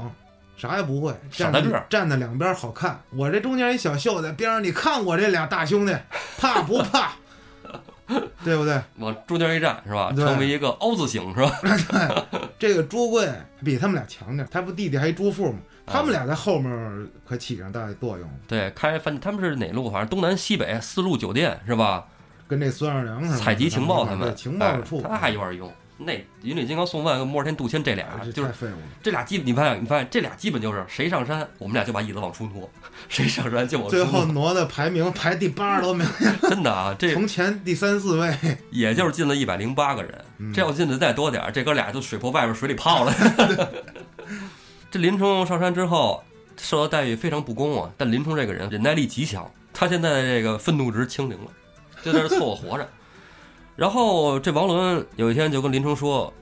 [0.56, 2.98] 啥也不会，站在站在两边好看。
[3.10, 5.94] 我这中间一小秀在边上，你看我这俩大兄弟，
[6.40, 7.12] 怕不怕？
[8.42, 8.80] 对不对？
[8.96, 10.10] 往中间一站是吧？
[10.16, 11.52] 对成为一个凹字形是吧？
[12.32, 13.30] 对这个朱贵
[13.62, 15.58] 比他们俩强点儿，他不弟弟还一朱富吗？
[15.84, 19.90] 啊他们俩在后面可起上大作用了，对，开饭他们是哪路？
[19.90, 22.06] 反正东南西北四路酒店是吧？
[22.48, 23.36] 跟这孙二娘似的。
[23.36, 25.72] 采集情报他们情报处，哎他还有点用。
[26.00, 28.86] 那云里金刚宋万跟摩尔天杜迁这俩就是废物了。
[29.02, 32.68] 这俩基本，你发现，你发现这俩基本就是谁上山，我们俩就把椅子往出挪；
[33.08, 34.54] 谁上山就往出最后挪。
[34.54, 36.06] 的排名排第八十多名，
[36.42, 38.32] 真的啊，这从前第三四位。
[38.70, 40.24] 也就是进了一百零八个人。
[40.38, 43.12] 嗯这要进的再多点儿，这哥俩就水泊外边水里泡了。
[44.88, 46.22] 这林冲上山之后
[46.56, 51.50] 受到待遇非常不公啊，但林冲这个人忍耐力极强，他现在的这个愤怒值清零了，
[52.12, 52.88] 就在这凑合活着。
[53.76, 56.32] 然后这王伦有一天就跟林冲说：“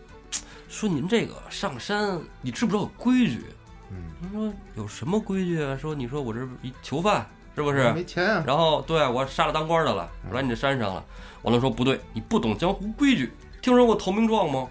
[0.68, 3.44] 说您这个上山，你知不知道有规矩？
[3.90, 5.76] 嗯，他说有什么规矩啊？
[5.76, 7.92] 说你说我这一囚犯是不是？
[7.92, 11.04] 没钱啊，然后对我杀了当官的了，嗯我来你这山上了。
[11.42, 13.32] 王伦说不对，你不懂江湖规矩。
[13.60, 14.68] 听说过投名状吗？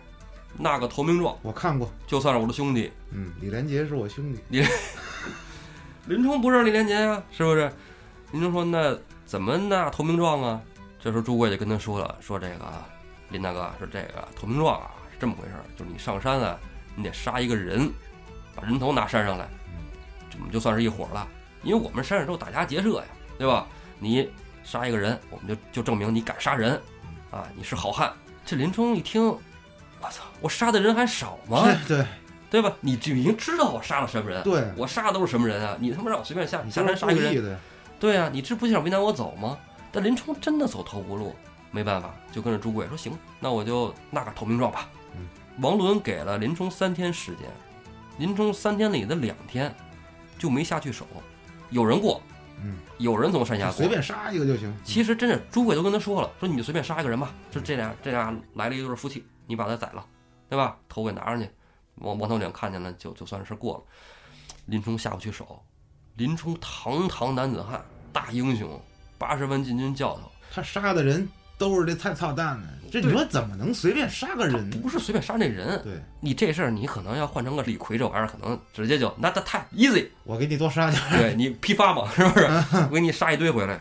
[0.57, 4.63] 那个投名状我看过，就算是我的兄弟，嗯，李连杰是我兄弟，
[6.07, 7.71] 林冲不是李连杰啊，是不是？
[8.31, 10.61] 林冲说那怎么那投名状啊？
[11.05, 12.89] 这时候朱贵就跟他说了，说这个啊，
[13.29, 16.57] 林大哥说这个投名状啊是这么回事儿，就是你上山啊，
[16.95, 17.87] 你得杀一个人，
[18.55, 19.47] 把人头拿山上来，
[20.31, 21.27] 这我们就算是一伙了。
[21.61, 23.05] 因为我们山上都打家劫舍呀，
[23.37, 23.67] 对吧？
[23.99, 24.27] 你
[24.63, 26.81] 杀一个人，我们就就证明你敢杀人，
[27.29, 28.11] 啊，你是好汉。
[28.43, 31.67] 这林冲一听，我操，我杀的人还少吗？
[31.87, 32.03] 对
[32.49, 32.75] 对吧？
[32.81, 35.77] 你就已经知道我杀了什么人，对，我杀的都是什么人啊？
[35.79, 37.59] 你他妈让我随便下，你下山杀一个人，
[37.99, 39.55] 对啊，你这不想为难我走吗？
[39.95, 41.33] 但林冲真的走投无路，
[41.71, 44.89] 没办法，就跟着朱贵说：“行，那我就纳个投名状吧。
[45.15, 45.25] 嗯”
[45.61, 47.49] 王伦给了林冲三天时间，
[48.17, 49.73] 林冲三天里的两天
[50.37, 51.07] 就没下去手，
[51.69, 52.21] 有人过，
[52.61, 54.75] 嗯，有人从山下过，随便杀一个就行。
[54.83, 60.05] 其实真是朱贵都跟他说了，说你就随便杀一个人吧，说这俩这俩来了一对夫妻，你把他宰了，
[60.49, 60.77] 对吧？
[60.89, 61.49] 头给拿上去，
[61.95, 63.83] 王王头领看见了，就就算是过了。
[64.65, 65.63] 林冲下不去手，
[66.15, 67.81] 林冲堂堂男子汉，
[68.11, 68.77] 大英雄，
[69.17, 74.77] 八十万禁军教头，他杀的人都是这太操蛋的，这你说怎么能随便杀个人呢？
[74.81, 75.81] 不是随便杀那人。
[75.83, 81.17] 对，你这事儿你可能要换成个李逵这玩意儿，可能直接就那那太 easy，我给你多杀点儿。
[81.17, 82.45] 对 你批发嘛，是不是？
[82.89, 83.79] 我给你杀一堆回来。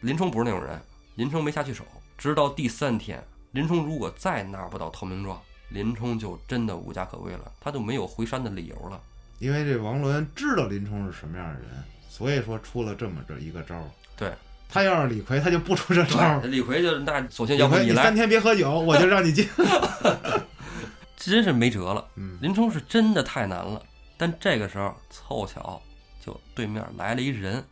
[0.00, 0.80] 林冲不是那种人，
[1.16, 1.84] 林冲没下去手，
[2.16, 3.20] 直到第三天，
[3.50, 9.00] 林冲如果再拿不到投名状，林冲就真的无家可归了，他就没有回山的理由了。
[9.40, 11.68] 因为这王伦知道林冲是什么样的人，
[12.08, 13.84] 所以说出了这么这一个招儿。
[14.18, 14.32] 对，
[14.68, 16.40] 他要是李逵，他就不出这招儿。
[16.42, 19.48] 李逵就那索性要不你来你三，天别喝酒，我就让你进。
[21.16, 22.04] 真是没辙了。
[22.16, 23.82] 嗯，林冲是真的太难了，
[24.16, 25.80] 但这个时候凑巧
[26.24, 27.64] 就对面来了一人。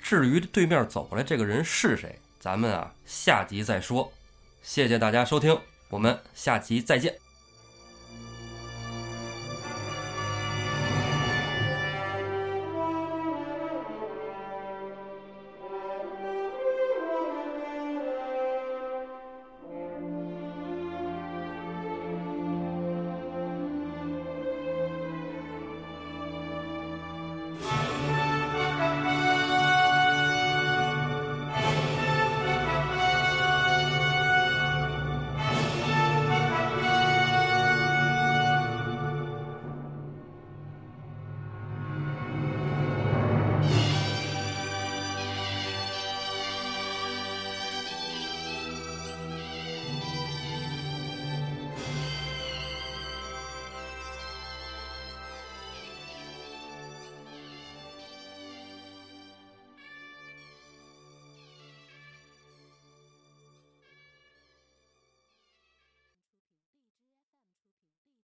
[0.00, 4.12] 至于对面走过来这个人是谁，咱们啊下集再说。
[4.62, 5.58] 谢谢大家收听，
[5.90, 7.27] 我们下集再见。